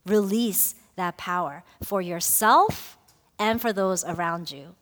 Release 0.05 0.75
that 0.95 1.17
power 1.17 1.63
for 1.83 2.01
yourself 2.01 2.97
and 3.37 3.61
for 3.61 3.73
those 3.73 4.03
around 4.05 4.49
you. 4.49 4.75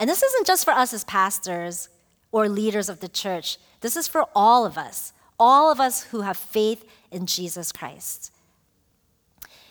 And 0.00 0.10
this 0.10 0.22
isn't 0.22 0.46
just 0.46 0.64
for 0.64 0.72
us 0.72 0.92
as 0.92 1.04
pastors 1.04 1.88
or 2.32 2.48
leaders 2.48 2.88
of 2.88 3.00
the 3.00 3.08
church, 3.08 3.58
this 3.80 3.96
is 3.96 4.08
for 4.08 4.26
all 4.34 4.66
of 4.66 4.76
us, 4.76 5.12
all 5.38 5.70
of 5.70 5.78
us 5.78 6.04
who 6.04 6.22
have 6.22 6.36
faith 6.36 6.84
in 7.10 7.26
Jesus 7.26 7.70
Christ. 7.70 8.32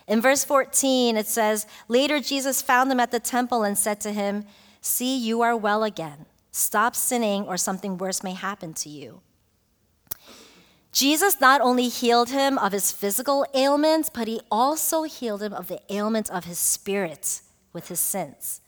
In 0.06 0.20
verse 0.20 0.44
14, 0.44 1.16
it 1.16 1.26
says, 1.26 1.66
Later 1.88 2.20
Jesus 2.20 2.62
found 2.62 2.90
him 2.90 3.00
at 3.00 3.10
the 3.10 3.20
temple 3.20 3.64
and 3.64 3.76
said 3.76 4.00
to 4.00 4.12
him, 4.12 4.44
See, 4.80 5.16
you 5.16 5.42
are 5.42 5.56
well 5.56 5.82
again. 5.82 6.26
Stop 6.56 6.94
sinning, 6.94 7.42
or 7.46 7.56
something 7.56 7.98
worse 7.98 8.22
may 8.22 8.32
happen 8.32 8.74
to 8.74 8.88
you. 8.88 9.22
Jesus 10.92 11.40
not 11.40 11.60
only 11.60 11.88
healed 11.88 12.30
him 12.30 12.58
of 12.58 12.70
his 12.70 12.92
physical 12.92 13.44
ailments, 13.54 14.08
but 14.08 14.28
he 14.28 14.40
also 14.52 15.02
healed 15.02 15.42
him 15.42 15.52
of 15.52 15.66
the 15.66 15.80
ailments 15.92 16.30
of 16.30 16.44
his 16.44 16.56
spirit 16.56 17.40
with 17.72 17.88
his 17.88 17.98
sins. 17.98 18.60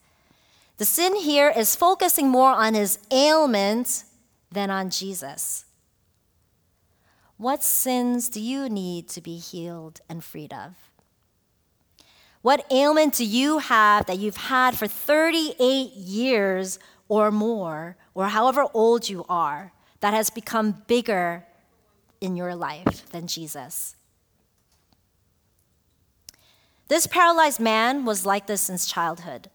The 0.79 0.85
sin 0.85 1.15
here 1.15 1.49
is 1.57 1.77
focusing 1.77 2.29
more 2.29 2.51
on 2.51 2.75
his 2.75 2.99
ailment 3.13 4.03
than 4.51 4.69
on 4.69 4.91
Jesus. 4.91 5.67
What 7.37 7.63
sins 7.63 8.29
do 8.29 8.41
you 8.41 8.69
need 8.69 9.09
to 9.11 9.21
be 9.21 9.37
healed 9.37 10.01
and 10.09 10.25
freed 10.25 10.53
of? 10.53 10.75
What 12.43 12.67
ailment 12.73 13.15
do 13.15 13.25
you 13.25 13.59
have 13.59 14.07
that 14.07 14.19
you've 14.19 14.37
had 14.37 14.77
for 14.77 14.87
38 14.87 15.93
years 15.93 16.81
or 17.09 17.31
more, 17.31 17.97
or 18.15 18.29
however 18.29 18.67
old 18.75 19.09
you 19.09 19.25
are, 19.29 19.73
that 20.01 20.15
has 20.15 20.31
become 20.31 20.83
bigger 20.87 21.45
in 22.21 22.37
your 22.37 22.55
life 22.55 23.09
than 23.11 23.27
Jesus? 23.27 23.97
This 26.89 27.07
paralyzed 27.07 27.61
man 27.61 28.05
was 28.05 28.25
like 28.25 28.47
this 28.47 28.61
since 28.63 28.87
childhood. 28.87 29.51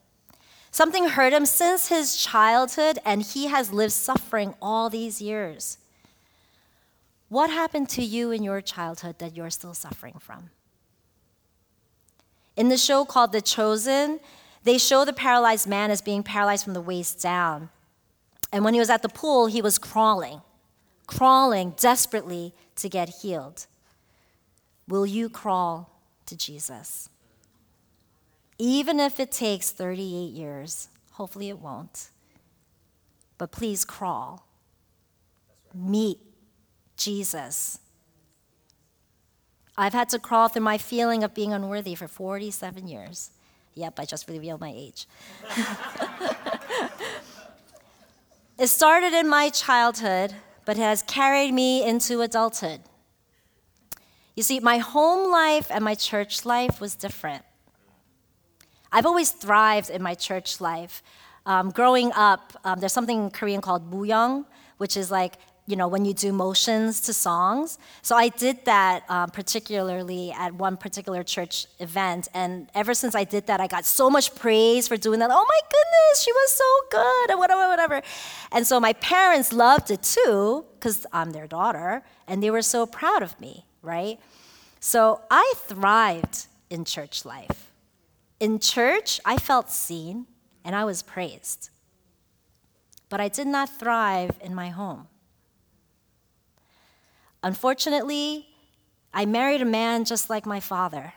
Something 0.70 1.08
hurt 1.08 1.32
him 1.32 1.46
since 1.46 1.88
his 1.88 2.16
childhood, 2.16 2.98
and 3.04 3.22
he 3.22 3.46
has 3.46 3.72
lived 3.72 3.92
suffering 3.92 4.54
all 4.60 4.88
these 4.88 5.20
years. 5.20 5.78
What 7.28 7.50
happened 7.50 7.88
to 7.90 8.02
you 8.02 8.30
in 8.30 8.42
your 8.42 8.60
childhood 8.60 9.18
that 9.18 9.36
you're 9.36 9.50
still 9.50 9.74
suffering 9.74 10.16
from? 10.18 10.50
In 12.56 12.68
the 12.68 12.76
show 12.76 13.04
called 13.06 13.32
The 13.32 13.40
Chosen, 13.40 14.20
they 14.64 14.78
show 14.78 15.04
the 15.04 15.12
paralyzed 15.12 15.66
man 15.66 15.90
as 15.90 16.00
being 16.00 16.22
paralyzed 16.22 16.64
from 16.64 16.74
the 16.74 16.80
waist 16.80 17.20
down. 17.20 17.70
And 18.52 18.64
when 18.64 18.74
he 18.74 18.80
was 18.80 18.90
at 18.90 19.02
the 19.02 19.08
pool, 19.08 19.46
he 19.46 19.62
was 19.62 19.78
crawling, 19.78 20.42
crawling 21.06 21.74
desperately 21.76 22.54
to 22.76 22.88
get 22.88 23.08
healed. 23.22 23.66
Will 24.88 25.06
you 25.06 25.28
crawl 25.28 25.90
to 26.26 26.36
Jesus? 26.36 27.08
even 28.64 29.00
if 29.00 29.18
it 29.18 29.32
takes 29.32 29.72
38 29.72 30.32
years. 30.32 30.88
Hopefully, 31.12 31.48
it 31.48 31.58
won't. 31.58 32.10
But 33.36 33.50
please 33.50 33.84
crawl. 33.84 34.46
Meet 35.74 36.18
Jesus. 36.96 37.80
I've 39.76 39.94
had 39.94 40.08
to 40.10 40.20
crawl 40.20 40.46
through 40.46 40.62
my 40.62 40.78
feeling 40.78 41.24
of 41.24 41.34
being 41.34 41.52
unworthy 41.52 41.96
for 41.96 42.06
47 42.06 42.86
years. 42.86 43.30
Yep, 43.74 44.00
I 44.00 44.04
just 44.04 44.28
revealed 44.28 44.60
my 44.60 44.72
age. 44.74 45.06
it 48.58 48.66
started 48.68 49.12
in 49.14 49.28
my 49.28 49.48
childhood, 49.48 50.34
but 50.64 50.76
has 50.76 51.02
carried 51.02 51.52
me 51.52 51.84
into 51.86 52.20
adulthood. 52.20 52.80
You 54.36 54.42
see, 54.42 54.60
my 54.60 54.78
home 54.78 55.30
life 55.30 55.68
and 55.70 55.84
my 55.84 55.94
church 55.94 56.44
life 56.44 56.80
was 56.80 56.94
different. 56.94 57.44
I've 58.90 59.06
always 59.06 59.30
thrived 59.30 59.90
in 59.90 60.02
my 60.02 60.14
church 60.14 60.60
life. 60.60 61.02
Um, 61.46 61.70
growing 61.70 62.12
up, 62.12 62.52
um, 62.64 62.78
there's 62.78 62.92
something 62.92 63.24
in 63.24 63.30
Korean 63.30 63.60
called 63.60 63.90
muyong, 63.90 64.44
which 64.76 64.96
is 64.96 65.10
like 65.10 65.38
you 65.66 65.76
know 65.76 65.88
when 65.88 66.04
you 66.04 66.12
do 66.12 66.32
motions 66.32 67.00
to 67.02 67.12
songs. 67.12 67.78
So 68.02 68.16
I 68.16 68.28
did 68.28 68.64
that 68.64 69.04
um, 69.08 69.30
particularly 69.30 70.32
at 70.32 70.54
one 70.54 70.76
particular 70.76 71.22
church 71.22 71.66
event, 71.78 72.28
and 72.34 72.68
ever 72.74 72.94
since 72.94 73.14
I 73.14 73.24
did 73.24 73.46
that, 73.46 73.60
I 73.60 73.66
got 73.66 73.84
so 73.84 74.10
much 74.10 74.34
praise 74.34 74.88
for 74.88 74.96
doing 74.96 75.20
that. 75.20 75.30
Oh 75.30 75.46
my 75.48 75.60
goodness, 75.70 76.22
she 76.22 76.32
was 76.32 76.52
so 76.52 76.70
good, 76.90 77.30
and 77.30 77.38
whatever, 77.38 77.68
whatever. 77.68 78.02
And 78.50 78.66
so 78.66 78.80
my 78.80 78.92
parents 78.94 79.52
loved 79.52 79.90
it 79.90 80.02
too, 80.02 80.64
because 80.74 81.06
I'm 81.12 81.32
their 81.32 81.46
daughter, 81.46 82.02
and 82.26 82.42
they 82.42 82.50
were 82.50 82.62
so 82.62 82.86
proud 82.86 83.22
of 83.22 83.40
me, 83.40 83.64
right? 83.82 84.18
So 84.80 85.20
I 85.30 85.54
thrived 85.56 86.46
in 86.68 86.84
church 86.84 87.24
life. 87.24 87.70
In 88.40 88.58
church, 88.58 89.20
I 89.24 89.36
felt 89.36 89.70
seen 89.70 90.26
and 90.64 90.74
I 90.74 90.84
was 90.84 91.02
praised. 91.02 91.70
But 93.08 93.20
I 93.20 93.28
did 93.28 93.46
not 93.46 93.68
thrive 93.68 94.32
in 94.40 94.54
my 94.54 94.70
home. 94.70 95.06
Unfortunately, 97.42 98.48
I 99.12 99.26
married 99.26 99.62
a 99.62 99.66
man 99.66 100.04
just 100.04 100.30
like 100.30 100.46
my 100.46 100.60
father. 100.60 101.14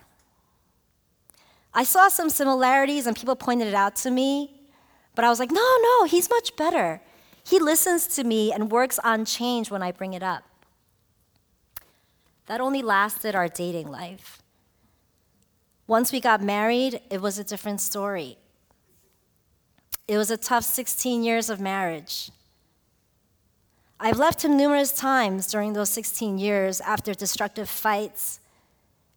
I 1.72 1.84
saw 1.84 2.08
some 2.08 2.30
similarities 2.30 3.06
and 3.06 3.16
people 3.16 3.36
pointed 3.36 3.68
it 3.68 3.74
out 3.74 3.96
to 3.96 4.10
me, 4.10 4.50
but 5.14 5.24
I 5.24 5.28
was 5.28 5.38
like, 5.38 5.50
no, 5.50 5.76
no, 5.82 6.04
he's 6.04 6.28
much 6.28 6.56
better. 6.56 7.00
He 7.44 7.60
listens 7.60 8.06
to 8.16 8.24
me 8.24 8.52
and 8.52 8.72
works 8.72 8.98
on 8.98 9.24
change 9.24 9.70
when 9.70 9.82
I 9.82 9.92
bring 9.92 10.14
it 10.14 10.22
up. 10.22 10.42
That 12.46 12.60
only 12.60 12.82
lasted 12.82 13.34
our 13.34 13.48
dating 13.48 13.90
life. 13.90 14.42
Once 15.86 16.12
we 16.12 16.20
got 16.20 16.42
married, 16.42 17.00
it 17.10 17.20
was 17.20 17.38
a 17.38 17.44
different 17.44 17.80
story. 17.80 18.36
It 20.08 20.16
was 20.16 20.30
a 20.30 20.36
tough 20.36 20.64
16 20.64 21.22
years 21.22 21.50
of 21.50 21.60
marriage. 21.60 22.30
I've 23.98 24.18
left 24.18 24.44
him 24.44 24.56
numerous 24.56 24.92
times 24.92 25.46
during 25.46 25.72
those 25.72 25.90
16 25.90 26.38
years 26.38 26.80
after 26.80 27.14
destructive 27.14 27.68
fights 27.68 28.40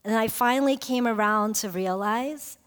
and 0.03 0.15
I 0.15 0.27
finally 0.27 0.77
came 0.77 1.07
around 1.07 1.55
to 1.55 1.69
realize 1.69 2.57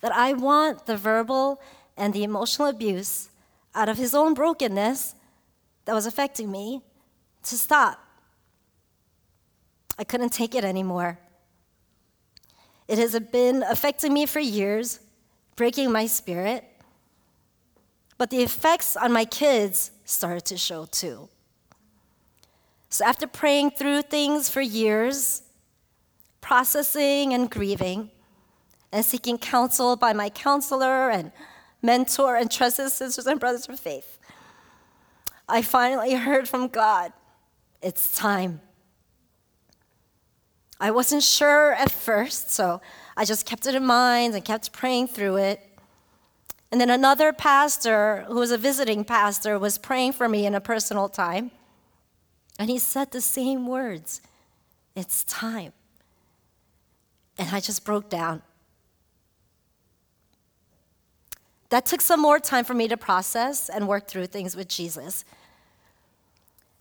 that 0.00 0.12
I 0.12 0.34
want 0.34 0.86
the 0.86 0.96
verbal 0.96 1.60
and 1.96 2.12
the 2.12 2.22
emotional 2.22 2.68
abuse 2.68 3.30
out 3.74 3.88
of 3.88 3.96
his 3.96 4.14
own 4.14 4.34
brokenness 4.34 5.14
that 5.86 5.94
was 5.94 6.06
affecting 6.06 6.50
me 6.50 6.82
to 7.44 7.56
stop. 7.56 7.98
I 9.98 10.04
couldn't 10.04 10.32
take 10.32 10.54
it 10.54 10.64
anymore. 10.64 11.18
It 12.86 12.98
has 12.98 13.18
been 13.18 13.62
affecting 13.62 14.12
me 14.12 14.26
for 14.26 14.40
years, 14.40 15.00
breaking 15.56 15.90
my 15.90 16.06
spirit. 16.06 16.64
But 18.18 18.30
the 18.30 18.42
effects 18.42 18.96
on 18.96 19.12
my 19.12 19.24
kids 19.24 19.90
started 20.04 20.44
to 20.46 20.56
show 20.56 20.86
too. 20.86 21.28
So 22.88 23.04
after 23.04 23.26
praying 23.26 23.72
through 23.72 24.02
things 24.02 24.48
for 24.48 24.60
years, 24.60 25.42
processing 26.40 27.34
and 27.34 27.50
grieving, 27.50 28.10
and 28.92 29.04
seeking 29.04 29.36
counsel 29.36 29.96
by 29.96 30.12
my 30.12 30.30
counselor 30.30 31.10
and 31.10 31.32
mentor 31.82 32.36
and 32.36 32.50
trusted 32.50 32.90
sisters 32.90 33.26
and 33.26 33.38
brothers 33.38 33.68
of 33.68 33.78
faith. 33.78 34.18
I 35.48 35.62
finally 35.62 36.14
heard 36.14 36.48
from 36.48 36.68
God 36.68 37.12
it's 37.82 38.16
time. 38.16 38.60
I 40.80 40.90
wasn't 40.90 41.22
sure 41.22 41.72
at 41.72 41.90
first, 41.90 42.50
so 42.50 42.80
I 43.16 43.24
just 43.24 43.46
kept 43.46 43.66
it 43.66 43.74
in 43.74 43.86
mind 43.86 44.34
and 44.34 44.44
kept 44.44 44.72
praying 44.72 45.08
through 45.08 45.36
it. 45.36 45.60
And 46.70 46.80
then 46.80 46.90
another 46.90 47.32
pastor, 47.32 48.24
who 48.28 48.36
was 48.36 48.50
a 48.50 48.58
visiting 48.58 49.04
pastor, 49.04 49.58
was 49.58 49.78
praying 49.78 50.12
for 50.12 50.28
me 50.28 50.44
in 50.46 50.54
a 50.54 50.60
personal 50.60 51.08
time. 51.08 51.50
And 52.58 52.70
he 52.70 52.78
said 52.78 53.10
the 53.10 53.20
same 53.20 53.66
words 53.66 54.20
It's 54.94 55.24
time. 55.24 55.72
And 57.38 57.54
I 57.54 57.60
just 57.60 57.84
broke 57.84 58.08
down. 58.08 58.42
That 61.68 61.84
took 61.84 62.00
some 62.00 62.20
more 62.20 62.38
time 62.38 62.64
for 62.64 62.74
me 62.74 62.88
to 62.88 62.96
process 62.96 63.68
and 63.68 63.88
work 63.88 64.08
through 64.08 64.28
things 64.28 64.56
with 64.56 64.68
Jesus. 64.68 65.24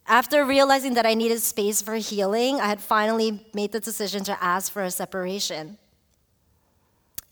After 0.07 0.45
realizing 0.45 0.93
that 0.93 1.05
I 1.05 1.15
needed 1.15 1.41
space 1.41 1.81
for 1.81 1.95
healing, 1.95 2.61
I 2.61 2.67
had 2.67 2.79
finally 2.79 3.43
made 3.53 3.71
the 3.71 3.79
decision 3.79 4.23
to 4.25 4.43
ask 4.43 4.71
for 4.71 4.83
a 4.83 4.91
separation. 4.91 5.77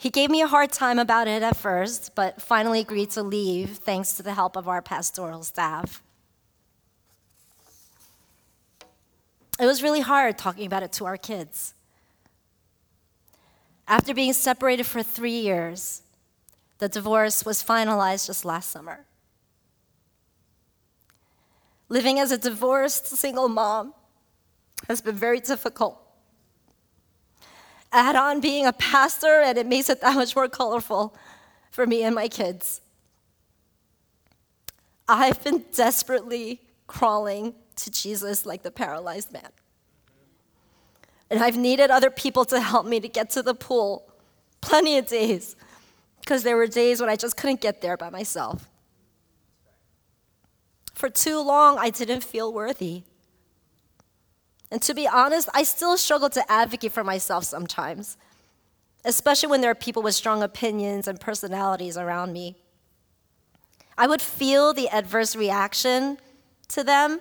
He 0.03 0.09
gave 0.09 0.29
me 0.29 0.41
a 0.41 0.47
hard 0.47 0.73
time 0.73 0.99
about 0.99 1.29
it 1.29 1.43
at 1.43 1.55
first, 1.55 2.13
but 2.13 2.41
finally 2.41 2.81
agreed 2.81 3.11
to 3.11 3.23
leave 3.23 3.77
thanks 3.77 4.13
to 4.13 4.23
the 4.23 4.33
help 4.33 4.57
of 4.57 4.67
our 4.67 4.81
pastoral 4.81 5.43
staff. 5.43 6.02
It 9.59 9.65
was 9.65 9.83
really 9.83 10.01
hard 10.01 10.37
talking 10.37 10.65
about 10.65 10.83
it 10.83 10.91
to 10.93 11.05
our 11.05 11.17
kids. 11.17 11.73
After 13.87 14.13
being 14.13 14.33
separated 14.33 14.85
for 14.85 15.03
three 15.03 15.39
years, 15.39 16.01
the 16.79 16.89
divorce 16.89 17.45
was 17.45 17.63
finalized 17.63 18.27
just 18.27 18.45
last 18.45 18.71
summer. 18.71 19.05
Living 21.89 22.19
as 22.19 22.31
a 22.31 22.37
divorced 22.37 23.07
single 23.07 23.47
mom 23.47 23.93
has 24.87 25.01
been 25.01 25.15
very 25.15 25.39
difficult. 25.39 25.99
Add 27.91 28.15
on 28.15 28.39
being 28.39 28.65
a 28.65 28.73
pastor, 28.73 29.41
and 29.41 29.57
it 29.57 29.67
makes 29.67 29.89
it 29.89 30.01
that 30.01 30.15
much 30.15 30.35
more 30.35 30.49
colorful 30.49 31.15
for 31.69 31.85
me 31.85 32.01
and 32.03 32.15
my 32.15 32.27
kids. 32.27 32.81
I've 35.07 35.43
been 35.43 35.65
desperately 35.73 36.61
crawling 36.87 37.53
to 37.77 37.91
Jesus 37.91 38.45
like 38.45 38.63
the 38.63 38.71
paralyzed 38.71 39.31
man. 39.31 39.49
And 41.29 41.43
I've 41.43 41.57
needed 41.57 41.89
other 41.89 42.09
people 42.09 42.45
to 42.45 42.59
help 42.59 42.85
me 42.85 42.99
to 42.99 43.07
get 43.07 43.29
to 43.31 43.41
the 43.41 43.55
pool 43.55 44.07
plenty 44.61 44.97
of 44.97 45.07
days 45.07 45.55
because 46.19 46.43
there 46.43 46.55
were 46.55 46.67
days 46.67 47.01
when 47.01 47.09
I 47.09 47.15
just 47.15 47.35
couldn't 47.35 47.59
get 47.59 47.81
there 47.81 47.97
by 47.97 48.09
myself. 48.09 48.69
For 50.93 51.09
too 51.09 51.41
long, 51.41 51.77
I 51.77 51.89
didn't 51.89 52.23
feel 52.23 52.53
worthy. 52.53 53.03
And 54.71 54.81
to 54.83 54.93
be 54.93 55.07
honest, 55.07 55.49
I 55.53 55.63
still 55.63 55.97
struggle 55.97 56.29
to 56.29 56.51
advocate 56.51 56.91
for 56.91 57.03
myself 57.03 57.43
sometimes, 57.43 58.17
especially 59.03 59.49
when 59.49 59.61
there 59.61 59.71
are 59.71 59.75
people 59.75 60.01
with 60.01 60.15
strong 60.15 60.41
opinions 60.41 61.07
and 61.07 61.19
personalities 61.19 61.97
around 61.97 62.31
me. 62.31 62.55
I 63.97 64.07
would 64.07 64.21
feel 64.21 64.73
the 64.73 64.89
adverse 64.89 65.35
reaction 65.35 66.17
to 66.69 66.83
them, 66.83 67.19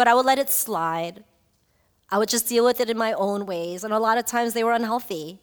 but 0.00 0.08
I 0.08 0.14
would 0.14 0.24
let 0.24 0.38
it 0.38 0.48
slide 0.48 1.24
I 2.12 2.18
would 2.18 2.28
just 2.28 2.48
deal 2.48 2.64
with 2.64 2.80
it 2.80 2.90
in 2.90 2.98
my 2.98 3.12
own 3.12 3.46
ways, 3.46 3.84
and 3.84 3.92
a 3.92 3.98
lot 3.98 4.18
of 4.18 4.26
times 4.26 4.52
they 4.52 4.64
were 4.64 4.72
unhealthy. 4.72 5.38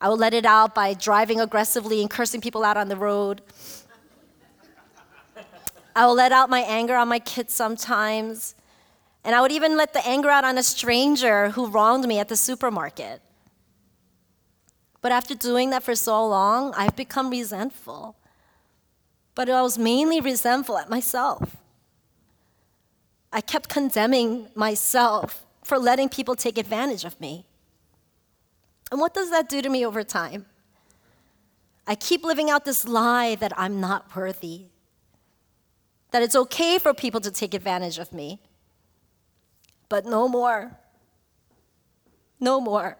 I 0.00 0.08
would 0.08 0.20
let 0.20 0.34
it 0.34 0.46
out 0.46 0.74
by 0.74 0.94
driving 0.94 1.40
aggressively 1.40 2.00
and 2.00 2.08
cursing 2.08 2.40
people 2.40 2.62
out 2.62 2.76
on 2.76 2.88
the 2.88 2.96
road. 2.96 3.42
I 5.96 6.06
would 6.06 6.12
let 6.12 6.30
out 6.30 6.48
my 6.48 6.60
anger 6.60 6.94
on 6.94 7.08
my 7.08 7.18
kids 7.18 7.54
sometimes. 7.54 8.54
And 9.24 9.34
I 9.34 9.40
would 9.40 9.50
even 9.50 9.76
let 9.76 9.94
the 9.94 10.06
anger 10.06 10.30
out 10.30 10.44
on 10.44 10.58
a 10.58 10.62
stranger 10.62 11.50
who 11.50 11.66
wronged 11.66 12.06
me 12.06 12.20
at 12.20 12.28
the 12.28 12.36
supermarket. 12.36 13.20
But 15.00 15.10
after 15.10 15.34
doing 15.34 15.70
that 15.70 15.82
for 15.82 15.96
so 15.96 16.24
long, 16.24 16.72
I've 16.76 16.94
become 16.94 17.30
resentful. 17.30 18.16
But 19.34 19.50
I 19.50 19.62
was 19.62 19.76
mainly 19.76 20.20
resentful 20.20 20.78
at 20.78 20.88
myself. 20.88 21.56
I 23.32 23.40
kept 23.40 23.68
condemning 23.68 24.48
myself 24.54 25.44
for 25.62 25.78
letting 25.78 26.08
people 26.08 26.36
take 26.36 26.58
advantage 26.58 27.04
of 27.04 27.20
me. 27.20 27.44
And 28.90 29.00
what 29.00 29.14
does 29.14 29.30
that 29.30 29.48
do 29.48 29.60
to 29.62 29.68
me 29.68 29.84
over 29.84 30.04
time? 30.04 30.46
I 31.86 31.94
keep 31.94 32.24
living 32.24 32.50
out 32.50 32.64
this 32.64 32.86
lie 32.86 33.34
that 33.36 33.52
I'm 33.56 33.80
not 33.80 34.14
worthy, 34.14 34.66
that 36.10 36.22
it's 36.22 36.36
okay 36.36 36.78
for 36.78 36.94
people 36.94 37.20
to 37.20 37.30
take 37.30 37.54
advantage 37.54 37.98
of 37.98 38.12
me. 38.12 38.40
But 39.88 40.04
no 40.04 40.28
more. 40.28 40.78
No 42.40 42.60
more. 42.60 42.96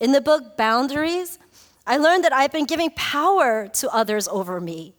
In 0.00 0.12
the 0.12 0.20
book 0.20 0.56
Boundaries, 0.56 1.38
I 1.86 1.96
learned 1.98 2.24
that 2.24 2.32
I've 2.32 2.52
been 2.52 2.66
giving 2.66 2.90
power 2.90 3.68
to 3.68 3.88
others 3.90 4.28
over 4.28 4.60
me. 4.60 4.95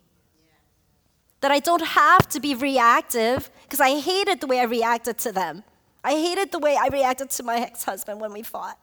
That 1.41 1.52
I 1.52 1.60
don't 1.60 1.86
have 1.86 2.28
to 2.30 2.39
be 2.39 2.56
reactive 2.56 3.50
because 3.63 3.80
I 3.80 4.00
hated 4.00 4.41
the 4.41 4.47
way 4.47 4.60
I 4.60 4.63
reacted 4.63 5.17
to 5.19 5.32
them. 5.32 5.63
I 6.04 6.12
hated 6.12 6.52
the 6.52 6.60
way 6.60 6.78
I 6.80 6.88
reacted 6.88 7.30
to 7.32 7.43
my 7.43 7.58
ex 7.58 7.84
husband 7.84 8.19
when 8.21 8.34
we 8.34 8.41
fought. 8.41 8.80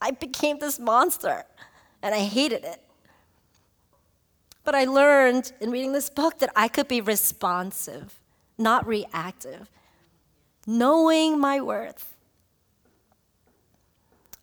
I 0.00 0.10
became 0.10 0.58
this 0.58 0.78
monster 0.78 1.44
and 2.02 2.14
I 2.14 2.20
hated 2.20 2.64
it. 2.64 2.82
But 4.64 4.74
I 4.74 4.84
learned 4.84 5.52
in 5.60 5.70
reading 5.70 5.92
this 5.92 6.10
book 6.10 6.40
that 6.40 6.50
I 6.56 6.68
could 6.68 6.88
be 6.88 7.00
responsive, 7.00 8.18
not 8.58 8.86
reactive, 8.86 9.70
knowing 10.66 11.38
my 11.38 11.60
worth. 11.60 12.16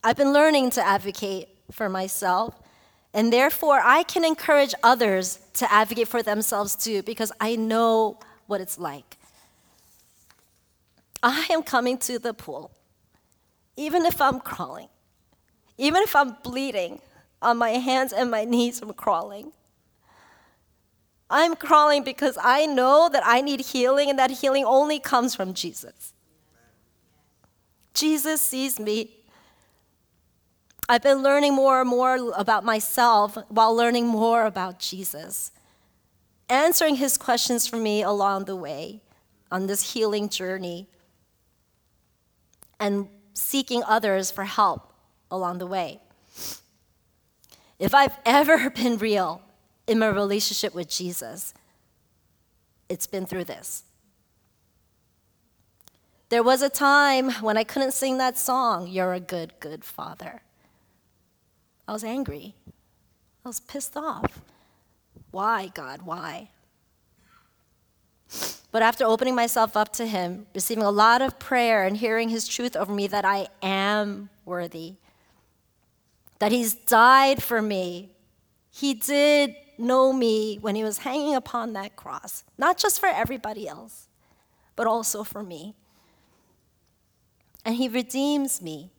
I've 0.02 0.16
been 0.16 0.34
learning 0.34 0.72
to 0.72 0.86
advocate 0.86 1.50
for 1.72 1.90
myself 1.90 2.63
and 3.14 3.32
therefore, 3.32 3.80
I 3.84 4.04
can 4.04 4.26
encourage 4.26 4.74
others 4.82 5.40
to 5.56 5.72
advocate 5.72 6.08
for 6.08 6.24
themselves 6.24 6.76
too, 6.76 7.04
because 7.04 7.32
I 7.40 7.56
know 7.56 8.20
what 8.48 8.60
it's 8.60 8.80
like. 8.80 9.18
I 11.22 11.48
am 11.52 11.64
coming 11.64 11.98
to 12.00 12.20
the 12.20 12.34
pool, 12.34 12.72
even 13.78 14.06
if 14.06 14.20
I'm 14.20 14.40
crawling, 14.40 14.90
even 15.78 16.02
if 16.04 16.16
I'm 16.16 16.38
bleeding 16.44 17.02
on 17.42 17.58
my 17.58 17.72
hands 17.72 18.12
and 18.12 18.32
my 18.32 18.46
knees 18.46 18.80
from 18.80 18.94
crawling. 18.94 19.54
I'm 21.30 21.56
crawling 21.56 22.04
because 22.04 22.38
I 22.42 22.66
know 22.66 23.10
that 23.12 23.24
I 23.26 23.42
need 23.42 23.62
healing, 23.62 24.10
and 24.10 24.20
that 24.20 24.32
healing 24.32 24.66
only 24.66 25.00
comes 25.00 25.34
from 25.34 25.54
Jesus. 25.54 26.14
Jesus 27.94 28.42
sees 28.42 28.80
me 28.80 29.23
I've 30.90 31.02
been 31.02 31.24
learning 31.24 31.56
more 31.56 31.82
and 31.82 31.90
more 31.90 32.34
about 32.36 32.66
myself 32.66 33.38
while 33.48 33.76
learning 33.76 34.08
more 34.08 34.46
about 34.46 34.80
Jesus, 34.80 35.52
answering 36.50 36.96
his 36.96 37.18
questions 37.18 37.68
for 37.68 37.78
me 37.78 38.02
along 38.04 38.46
the 38.46 38.56
way 38.56 39.02
on 39.52 39.68
this 39.68 39.94
healing 39.94 40.30
journey. 40.30 40.88
and 42.80 43.08
seeking 43.34 43.82
others 43.88 44.30
for 44.30 44.44
help 44.44 44.94
along 45.32 45.58
the 45.58 45.66
way. 45.66 46.00
If 47.80 47.96
I've 47.96 48.18
ever 48.26 48.70
been 48.82 48.98
real 48.98 49.42
in 49.88 50.00
my 50.00 50.08
relationship 50.08 50.76
with 50.76 50.90
Jesus, 50.90 51.54
it's 52.90 53.08
been 53.08 53.26
through 53.26 53.46
this. 53.46 53.84
There 56.30 56.44
was 56.44 56.62
a 56.62 56.70
time 56.70 57.32
when 57.42 57.58
I 57.58 57.64
couldn't 57.64 57.94
sing 57.94 58.18
that 58.18 58.38
song, 58.38 58.88
You're 58.88 59.14
a 59.14 59.20
Good, 59.20 59.54
Good 59.60 59.84
Father. 59.84 60.42
I 61.88 61.92
was 61.94 62.04
angry. 62.04 62.56
I 63.46 63.50
was 63.50 63.60
pissed 63.60 63.98
off. 63.98 64.42
Why, 65.32 65.72
God, 65.74 66.04
why? 66.04 66.50
But 68.72 68.82
after 68.82 69.06
opening 69.06 69.36
myself 69.36 69.76
up 69.76 69.94
to 69.94 70.06
Him, 70.06 70.48
receiving 70.56 70.84
a 70.84 70.90
lot 70.90 71.22
of 71.22 71.38
prayer 71.40 71.84
and 71.84 71.98
hearing 71.98 72.30
His 72.30 72.48
truth 72.48 72.76
over 72.76 72.92
me 72.92 73.08
that 73.08 73.26
I 73.26 73.48
am 73.62 74.30
worthy, 74.46 74.96
that 76.40 76.52
He's 76.52 76.74
died 76.74 77.44
for 77.44 77.62
me, 77.62 78.12
He 78.72 78.94
did 78.94 79.56
know 79.78 80.14
me 80.14 80.58
when 80.62 80.76
He 80.76 80.84
was 80.84 81.00
hanging 81.00 81.36
upon 81.36 81.74
that 81.74 81.96
cross, 81.96 82.44
not 82.58 82.78
just 82.78 83.00
for 83.00 83.08
everybody 83.08 83.68
else, 83.68 84.08
but 84.76 84.88
also 84.88 85.24
for 85.24 85.44
me. 85.44 85.76
And 87.66 87.76
He 87.76 87.90
redeems 87.90 88.62
me. 88.62 88.93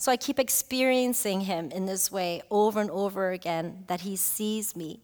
So 0.00 0.10
I 0.10 0.16
keep 0.16 0.38
experiencing 0.38 1.42
Him 1.42 1.70
in 1.70 1.84
this 1.84 2.10
way 2.10 2.40
over 2.50 2.80
and 2.80 2.90
over 2.90 3.32
again 3.32 3.84
that 3.88 4.00
He 4.00 4.16
sees 4.16 4.74
me 4.74 5.00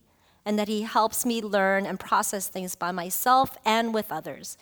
and 0.46 0.58
that 0.58 0.68
He 0.68 0.82
helps 0.82 1.26
me 1.26 1.42
learn 1.42 1.84
and 1.84 2.00
process 2.00 2.48
things 2.48 2.74
by 2.74 2.92
myself 2.92 3.58
and 3.62 3.92
with 3.92 4.10
others. 4.10 4.56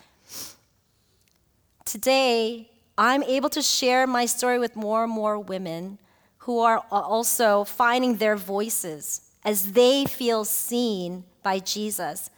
Today, 1.85 2.69
I'm 2.97 3.23
able 3.23 3.47
to 3.51 3.61
share 3.61 4.05
my 4.05 4.25
story 4.25 4.59
with 4.59 4.75
more 4.75 5.05
and 5.05 5.13
more 5.13 5.39
women 5.39 5.99
who 6.39 6.59
are 6.59 6.83
also 6.91 7.63
finding 7.63 8.17
their 8.17 8.35
voices 8.35 9.21
as 9.45 9.71
they 9.71 10.03
feel 10.03 10.43
seen 10.43 11.23
by 11.43 11.59
Jesus 11.59 12.29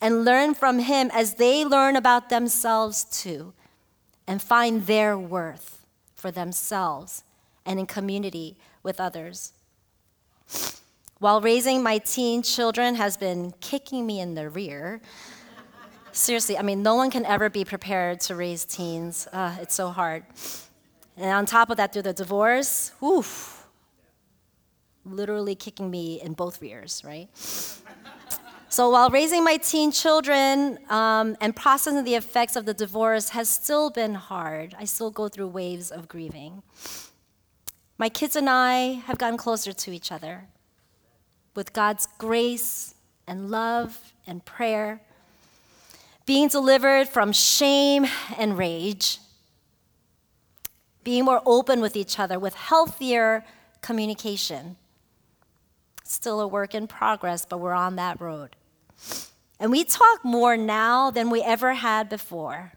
and 0.00 0.24
learn 0.24 0.54
from 0.54 0.78
Him 0.78 1.10
as 1.12 1.34
they 1.34 1.64
learn 1.64 1.96
about 1.96 2.28
themselves 2.28 3.02
too 3.02 3.52
and 4.28 4.40
find 4.40 4.86
their 4.86 5.18
worth 5.18 5.84
for 6.14 6.30
themselves 6.30 7.24
and 7.66 7.78
in 7.78 7.86
community 7.86 8.56
with 8.82 9.00
others. 9.00 9.52
While 11.18 11.40
raising 11.40 11.82
my 11.82 11.98
teen 11.98 12.42
children 12.42 12.94
has 12.94 13.16
been 13.16 13.52
kicking 13.60 14.06
me 14.06 14.20
in 14.20 14.34
the 14.34 14.48
rear, 14.48 15.00
seriously, 16.12 16.56
I 16.56 16.62
mean, 16.62 16.82
no 16.82 16.94
one 16.94 17.10
can 17.10 17.26
ever 17.26 17.50
be 17.50 17.64
prepared 17.64 18.20
to 18.20 18.34
raise 18.34 18.64
teens. 18.64 19.28
Uh, 19.32 19.56
it's 19.60 19.74
so 19.74 19.90
hard. 19.90 20.24
And 21.16 21.30
on 21.30 21.44
top 21.44 21.68
of 21.68 21.76
that, 21.76 21.92
through 21.92 22.02
the 22.02 22.14
divorce, 22.14 22.92
oof, 23.02 23.66
literally 25.04 25.54
kicking 25.54 25.90
me 25.90 26.20
in 26.22 26.32
both 26.32 26.62
rears, 26.62 27.02
right? 27.04 27.28
So 28.70 28.88
while 28.90 29.10
raising 29.10 29.42
my 29.42 29.56
teen 29.56 29.90
children 29.90 30.78
um, 30.88 31.36
and 31.40 31.54
processing 31.54 32.04
the 32.04 32.14
effects 32.14 32.54
of 32.54 32.66
the 32.66 32.74
divorce 32.74 33.30
has 33.30 33.48
still 33.48 33.90
been 33.90 34.14
hard, 34.14 34.76
I 34.78 34.84
still 34.84 35.10
go 35.10 35.28
through 35.28 35.48
waves 35.48 35.90
of 35.90 36.06
grieving. 36.06 36.62
My 38.00 38.08
kids 38.08 38.34
and 38.34 38.48
I 38.48 39.02
have 39.04 39.18
gotten 39.18 39.36
closer 39.36 39.74
to 39.74 39.92
each 39.92 40.10
other 40.10 40.46
with 41.54 41.74
God's 41.74 42.08
grace 42.16 42.94
and 43.26 43.50
love 43.50 44.14
and 44.26 44.42
prayer, 44.42 45.02
being 46.24 46.48
delivered 46.48 47.10
from 47.10 47.30
shame 47.32 48.06
and 48.38 48.56
rage, 48.56 49.18
being 51.04 51.26
more 51.26 51.42
open 51.44 51.82
with 51.82 51.94
each 51.94 52.18
other 52.18 52.38
with 52.38 52.54
healthier 52.54 53.44
communication. 53.82 54.76
Still 56.02 56.40
a 56.40 56.48
work 56.48 56.74
in 56.74 56.86
progress, 56.86 57.44
but 57.44 57.58
we're 57.58 57.74
on 57.74 57.96
that 57.96 58.18
road. 58.18 58.56
And 59.58 59.70
we 59.70 59.84
talk 59.84 60.24
more 60.24 60.56
now 60.56 61.10
than 61.10 61.28
we 61.28 61.42
ever 61.42 61.74
had 61.74 62.08
before. 62.08 62.72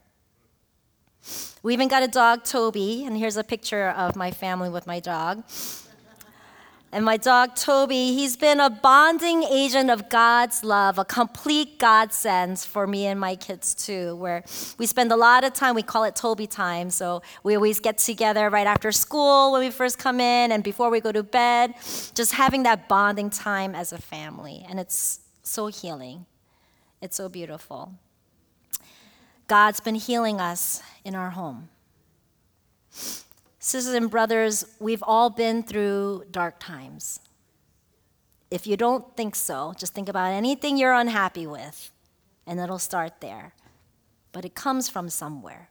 We 1.63 1.71
even 1.71 1.87
got 1.87 2.03
a 2.03 2.09
dog, 2.09 2.43
Toby, 2.43 3.05
and 3.05 3.17
here's 3.17 3.37
a 3.37 3.43
picture 3.43 3.87
of 3.87 4.17
my 4.17 4.31
family 4.31 4.69
with 4.69 4.85
my 4.85 4.99
dog. 4.99 5.45
And 6.91 7.05
my 7.05 7.15
dog, 7.15 7.55
Toby, 7.55 8.13
he's 8.13 8.35
been 8.35 8.59
a 8.59 8.69
bonding 8.69 9.43
agent 9.43 9.89
of 9.89 10.09
God's 10.09 10.65
love, 10.65 10.99
a 10.99 11.05
complete 11.05 11.79
godsend 11.79 12.59
for 12.59 12.85
me 12.85 13.05
and 13.05 13.17
my 13.17 13.37
kids, 13.37 13.73
too, 13.73 14.17
where 14.17 14.43
we 14.77 14.85
spend 14.85 15.13
a 15.13 15.15
lot 15.15 15.45
of 15.45 15.53
time, 15.53 15.73
we 15.73 15.83
call 15.83 16.03
it 16.03 16.17
Toby 16.17 16.47
time. 16.47 16.89
So 16.89 17.21
we 17.43 17.55
always 17.55 17.79
get 17.79 17.97
together 17.97 18.49
right 18.49 18.67
after 18.67 18.91
school 18.91 19.53
when 19.53 19.61
we 19.61 19.71
first 19.71 19.97
come 19.97 20.19
in 20.19 20.51
and 20.51 20.65
before 20.65 20.89
we 20.89 20.99
go 20.99 21.13
to 21.13 21.23
bed, 21.23 21.75
just 22.13 22.33
having 22.33 22.63
that 22.63 22.89
bonding 22.89 23.29
time 23.29 23.73
as 23.73 23.93
a 23.93 23.97
family. 23.97 24.65
And 24.69 24.81
it's 24.81 25.21
so 25.43 25.67
healing, 25.67 26.25
it's 27.01 27.15
so 27.15 27.29
beautiful. 27.29 27.93
God's 29.47 29.79
been 29.79 29.95
healing 29.95 30.39
us 30.39 30.81
in 31.03 31.15
our 31.15 31.31
home. 31.31 31.69
Sisters 33.59 33.93
and 33.93 34.09
brothers, 34.09 34.65
we've 34.79 35.03
all 35.03 35.29
been 35.29 35.63
through 35.63 36.25
dark 36.31 36.59
times. 36.59 37.19
If 38.51 38.67
you 38.67 38.77
don't 38.77 39.15
think 39.15 39.35
so, 39.35 39.73
just 39.77 39.93
think 39.93 40.09
about 40.09 40.31
anything 40.31 40.77
you're 40.77 40.93
unhappy 40.93 41.47
with, 41.47 41.91
and 42.45 42.59
it'll 42.59 42.79
start 42.79 43.19
there. 43.19 43.53
But 44.31 44.45
it 44.45 44.53
comes 44.53 44.89
from 44.89 45.09
somewhere. 45.09 45.69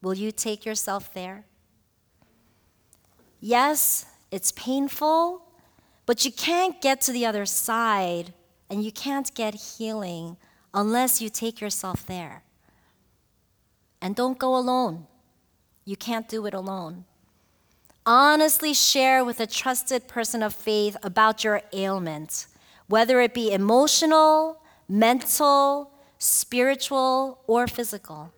Will 0.00 0.14
you 0.14 0.30
take 0.30 0.64
yourself 0.64 1.12
there? 1.12 1.44
Yes, 3.40 4.06
it's 4.30 4.52
painful, 4.52 5.42
but 6.06 6.24
you 6.24 6.32
can't 6.32 6.80
get 6.80 7.00
to 7.02 7.12
the 7.12 7.26
other 7.26 7.46
side 7.46 8.32
and 8.70 8.84
you 8.84 8.92
can't 8.92 9.34
get 9.34 9.54
healing 9.54 10.36
unless 10.72 11.20
you 11.20 11.28
take 11.28 11.60
yourself 11.60 12.06
there. 12.06 12.42
And 14.00 14.14
don't 14.14 14.38
go 14.38 14.56
alone. 14.56 15.06
You 15.84 15.96
can't 15.96 16.28
do 16.28 16.46
it 16.46 16.54
alone. 16.54 17.04
Honestly 18.06 18.72
share 18.72 19.24
with 19.24 19.40
a 19.40 19.46
trusted 19.46 20.08
person 20.08 20.42
of 20.42 20.54
faith 20.54 20.96
about 21.02 21.44
your 21.44 21.62
ailment, 21.72 22.46
whether 22.86 23.20
it 23.20 23.34
be 23.34 23.52
emotional, 23.52 24.62
mental, 24.88 25.90
spiritual, 26.18 27.42
or 27.46 27.66
physical, 27.66 28.32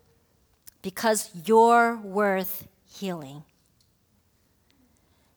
because 0.82 1.30
you're 1.44 1.96
worth 1.96 2.66
healing. 2.84 3.44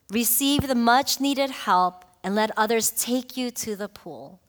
Receive 0.10 0.68
the 0.68 0.76
much 0.76 1.20
needed 1.20 1.50
help 1.50 2.06
and 2.24 2.36
let 2.36 2.52
others 2.58 2.92
take 2.92 3.36
you 3.36 3.52
to 3.52 3.76
the 3.76 3.90
pool. 3.90 4.40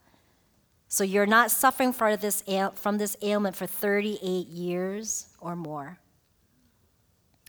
So 0.94 1.02
you're 1.02 1.26
not 1.26 1.50
suffering 1.50 1.92
from 1.92 2.14
this, 2.18 2.44
from 2.76 2.98
this 2.98 3.16
ailment 3.20 3.56
for 3.56 3.66
38 3.66 4.46
years 4.46 5.26
or 5.40 5.56
more. 5.56 5.98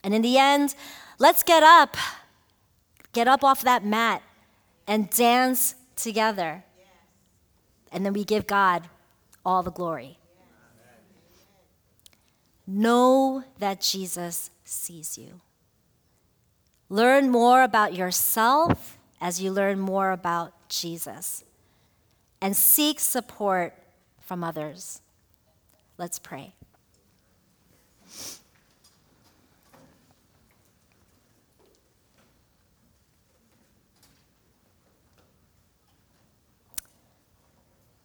And 0.03 0.15
in 0.15 0.23
the 0.23 0.39
end, 0.39 0.73
let's 1.19 1.43
get 1.43 1.61
up, 1.61 1.95
get 3.13 3.27
up 3.27 3.43
off 3.43 3.61
that 3.61 3.85
mat 3.85 4.23
and 4.87 5.11
dance 5.11 5.75
together. 5.95 6.63
And 7.91 8.03
then 8.03 8.13
we 8.13 8.23
give 8.23 8.47
God 8.47 8.89
all 9.45 9.61
the 9.61 9.71
glory. 9.71 10.17
Know 12.65 13.43
that 13.59 13.79
Jesus 13.79 14.49
sees 14.63 15.19
you. 15.19 15.39
Learn 16.89 17.29
more 17.29 17.61
about 17.61 17.93
yourself 17.93 18.97
as 19.21 19.39
you 19.39 19.51
learn 19.51 19.79
more 19.79 20.09
about 20.09 20.67
Jesus. 20.67 21.43
And 22.45 22.55
seek 22.55 22.99
support 22.99 23.73
from 24.21 24.43
others. 24.43 25.01
Let's 25.97 26.19
pray. 26.19 26.53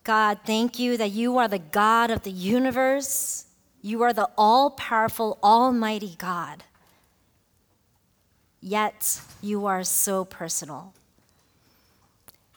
God, 0.04 0.38
thank 0.46 0.78
you 0.78 0.96
that 0.96 1.10
you 1.10 1.36
are 1.36 1.46
the 1.46 1.58
God 1.58 2.10
of 2.10 2.22
the 2.22 2.30
universe. 2.30 3.44
You 3.82 4.00
are 4.00 4.14
the 4.14 4.30
all 4.38 4.70
powerful, 4.70 5.38
almighty 5.42 6.14
God. 6.16 6.64
Yet 8.62 9.20
you 9.42 9.66
are 9.66 9.84
so 9.84 10.24
personal. 10.24 10.94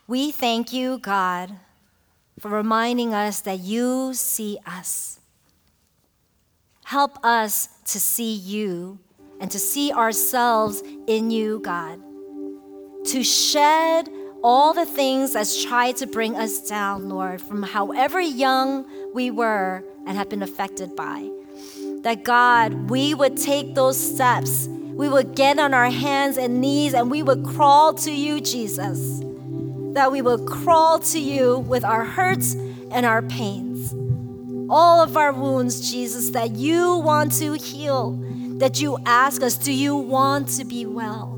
We 0.08 0.32
thank 0.32 0.72
you, 0.72 0.98
God, 0.98 1.60
for 2.40 2.50
reminding 2.50 3.14
us 3.14 3.42
that 3.42 3.60
you 3.60 4.14
see 4.14 4.58
us. 4.66 5.20
Help 6.86 7.24
us 7.24 7.70
to 7.86 8.00
see 8.00 8.34
you 8.34 9.00
and 9.40 9.50
to 9.52 9.60
see 9.60 9.92
ourselves 9.92 10.84
in 11.08 11.32
you, 11.32 11.60
God. 11.60 12.00
To 13.08 13.24
shed 13.24 14.10
all 14.44 14.74
the 14.74 14.86
things 14.86 15.34
that's 15.34 15.64
tried 15.64 15.96
to 15.98 16.08
bring 16.08 16.36
us 16.36 16.68
down, 16.68 17.08
Lord, 17.08 17.42
from 17.42 17.64
however 17.64 18.20
young 18.20 18.86
we 19.14 19.32
were 19.32 19.84
and 20.06 20.18
have 20.18 20.30
been 20.30 20.44
affected 20.44 20.96
by. 20.96 21.30
that 22.04 22.24
God, 22.24 22.90
we 22.90 23.14
would 23.14 23.38
take 23.38 23.76
those 23.76 23.98
steps. 23.98 24.68
We 24.68 25.08
would 25.08 25.36
get 25.36 25.58
on 25.58 25.74
our 25.74 25.90
hands 25.90 26.38
and 26.38 26.60
knees 26.60 26.94
and 26.94 27.10
we 27.10 27.24
would 27.24 27.46
crawl 27.46 27.94
to 27.96 28.12
you, 28.12 28.42
Jesus. 28.42 29.22
That 29.94 30.12
we 30.12 30.22
would 30.22 30.46
crawl 30.46 31.00
to 31.00 31.20
you 31.20 31.60
with 31.60 31.84
our 31.84 32.04
hurts 32.04 32.54
and 32.92 33.06
our 33.06 33.22
pains. 33.22 33.94
All 34.70 35.02
of 35.02 35.18
our 35.18 35.34
wounds, 35.34 35.92
Jesus, 35.92 36.30
that 36.32 36.56
you 36.56 36.98
want 36.98 37.32
to 37.40 37.54
heal, 37.54 38.20
that 38.60 38.80
you 38.82 38.98
ask 39.06 39.42
us, 39.42 39.58
do 39.58 39.74
you 39.74 39.96
want 39.96 40.48
to 40.50 40.66
be 40.66 40.86
well? 40.86 41.38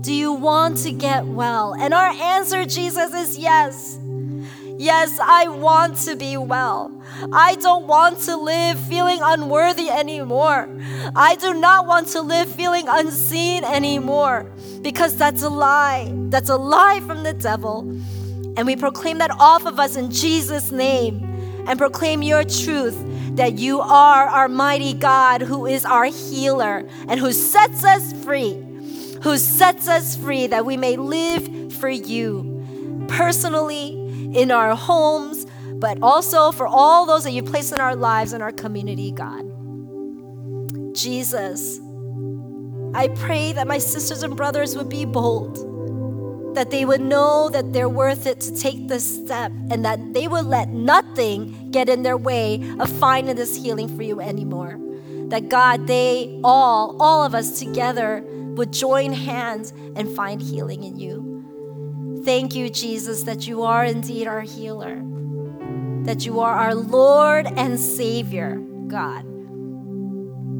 Do 0.00 0.12
you 0.14 0.32
want 0.32 0.78
to 0.78 0.92
get 0.92 1.26
well? 1.26 1.74
And 1.74 1.92
our 1.92 2.10
answer, 2.10 2.64
Jesus, 2.64 3.12
is 3.12 3.38
yes. 3.38 3.99
Yes, 4.90 5.20
I 5.20 5.46
want 5.46 5.98
to 5.98 6.16
be 6.16 6.36
well. 6.36 6.90
I 7.32 7.54
don't 7.54 7.86
want 7.86 8.18
to 8.22 8.36
live 8.36 8.76
feeling 8.88 9.20
unworthy 9.22 9.88
anymore. 9.88 10.68
I 11.14 11.36
do 11.36 11.54
not 11.54 11.86
want 11.86 12.08
to 12.08 12.20
live 12.20 12.52
feeling 12.52 12.86
unseen 12.88 13.62
anymore 13.62 14.50
because 14.82 15.16
that's 15.16 15.44
a 15.44 15.48
lie. 15.48 16.12
That's 16.30 16.48
a 16.48 16.56
lie 16.56 16.98
from 17.06 17.22
the 17.22 17.32
devil. 17.32 17.82
And 18.56 18.66
we 18.66 18.74
proclaim 18.74 19.18
that 19.18 19.30
off 19.38 19.64
of 19.64 19.78
us 19.78 19.94
in 19.94 20.10
Jesus' 20.10 20.72
name 20.72 21.22
and 21.68 21.78
proclaim 21.78 22.24
your 22.24 22.42
truth 22.42 22.98
that 23.36 23.60
you 23.60 23.80
are 23.80 24.26
our 24.26 24.48
mighty 24.48 24.94
God 24.94 25.40
who 25.40 25.66
is 25.66 25.84
our 25.84 26.06
healer 26.06 26.84
and 27.06 27.20
who 27.20 27.32
sets 27.32 27.84
us 27.84 28.12
free, 28.24 28.54
who 29.22 29.38
sets 29.38 29.86
us 29.86 30.16
free 30.16 30.48
that 30.48 30.66
we 30.66 30.76
may 30.76 30.96
live 30.96 31.74
for 31.74 31.88
you 31.88 33.06
personally 33.06 33.99
in 34.32 34.50
our 34.50 34.74
homes, 34.74 35.46
but 35.74 35.98
also 36.02 36.52
for 36.52 36.66
all 36.66 37.06
those 37.06 37.24
that 37.24 37.32
you 37.32 37.42
place 37.42 37.72
in 37.72 37.80
our 37.80 37.96
lives 37.96 38.32
and 38.32 38.42
our 38.42 38.52
community, 38.52 39.12
God. 39.12 39.44
Jesus, 40.94 41.80
I 42.94 43.08
pray 43.08 43.52
that 43.52 43.66
my 43.66 43.78
sisters 43.78 44.22
and 44.22 44.36
brothers 44.36 44.76
would 44.76 44.88
be 44.88 45.04
bold, 45.04 46.54
that 46.54 46.70
they 46.70 46.84
would 46.84 47.00
know 47.00 47.48
that 47.48 47.72
they're 47.72 47.88
worth 47.88 48.26
it 48.26 48.40
to 48.40 48.56
take 48.56 48.88
this 48.88 49.22
step, 49.22 49.52
and 49.70 49.84
that 49.84 50.12
they 50.12 50.26
would 50.26 50.46
let 50.46 50.68
nothing 50.68 51.70
get 51.70 51.88
in 51.88 52.02
their 52.02 52.16
way 52.16 52.60
of 52.80 52.90
finding 52.98 53.36
this 53.36 53.56
healing 53.56 53.94
for 53.96 54.02
you 54.02 54.20
anymore. 54.20 54.78
That 55.28 55.48
God, 55.48 55.86
they 55.86 56.40
all, 56.42 57.00
all 57.00 57.24
of 57.24 57.34
us 57.34 57.60
together, 57.60 58.24
would 58.56 58.72
join 58.72 59.12
hands 59.12 59.72
and 59.94 60.08
find 60.16 60.42
healing 60.42 60.82
in 60.82 60.98
you. 60.98 61.29
Thank 62.24 62.54
you, 62.54 62.68
Jesus, 62.68 63.22
that 63.22 63.46
you 63.46 63.62
are 63.62 63.84
indeed 63.84 64.26
our 64.26 64.42
healer, 64.42 65.02
that 66.04 66.26
you 66.26 66.40
are 66.40 66.54
our 66.54 66.74
Lord 66.74 67.46
and 67.56 67.78
Savior, 67.80 68.56
God. 68.88 69.24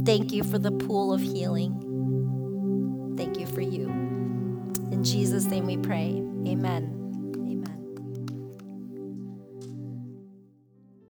Thank 0.07 0.33
you 0.33 0.43
for 0.43 0.59
the 0.59 0.73
pool 0.73 1.13
of 1.13 1.21
healing. 1.21 3.15
Thank 3.17 3.39
you 3.39 3.47
for 3.47 3.61
you. 3.61 3.89
In 4.91 5.05
Jesus' 5.05 5.45
name 5.45 5.67
we 5.67 5.77
pray. 5.77 6.23
Amen. 6.47 7.00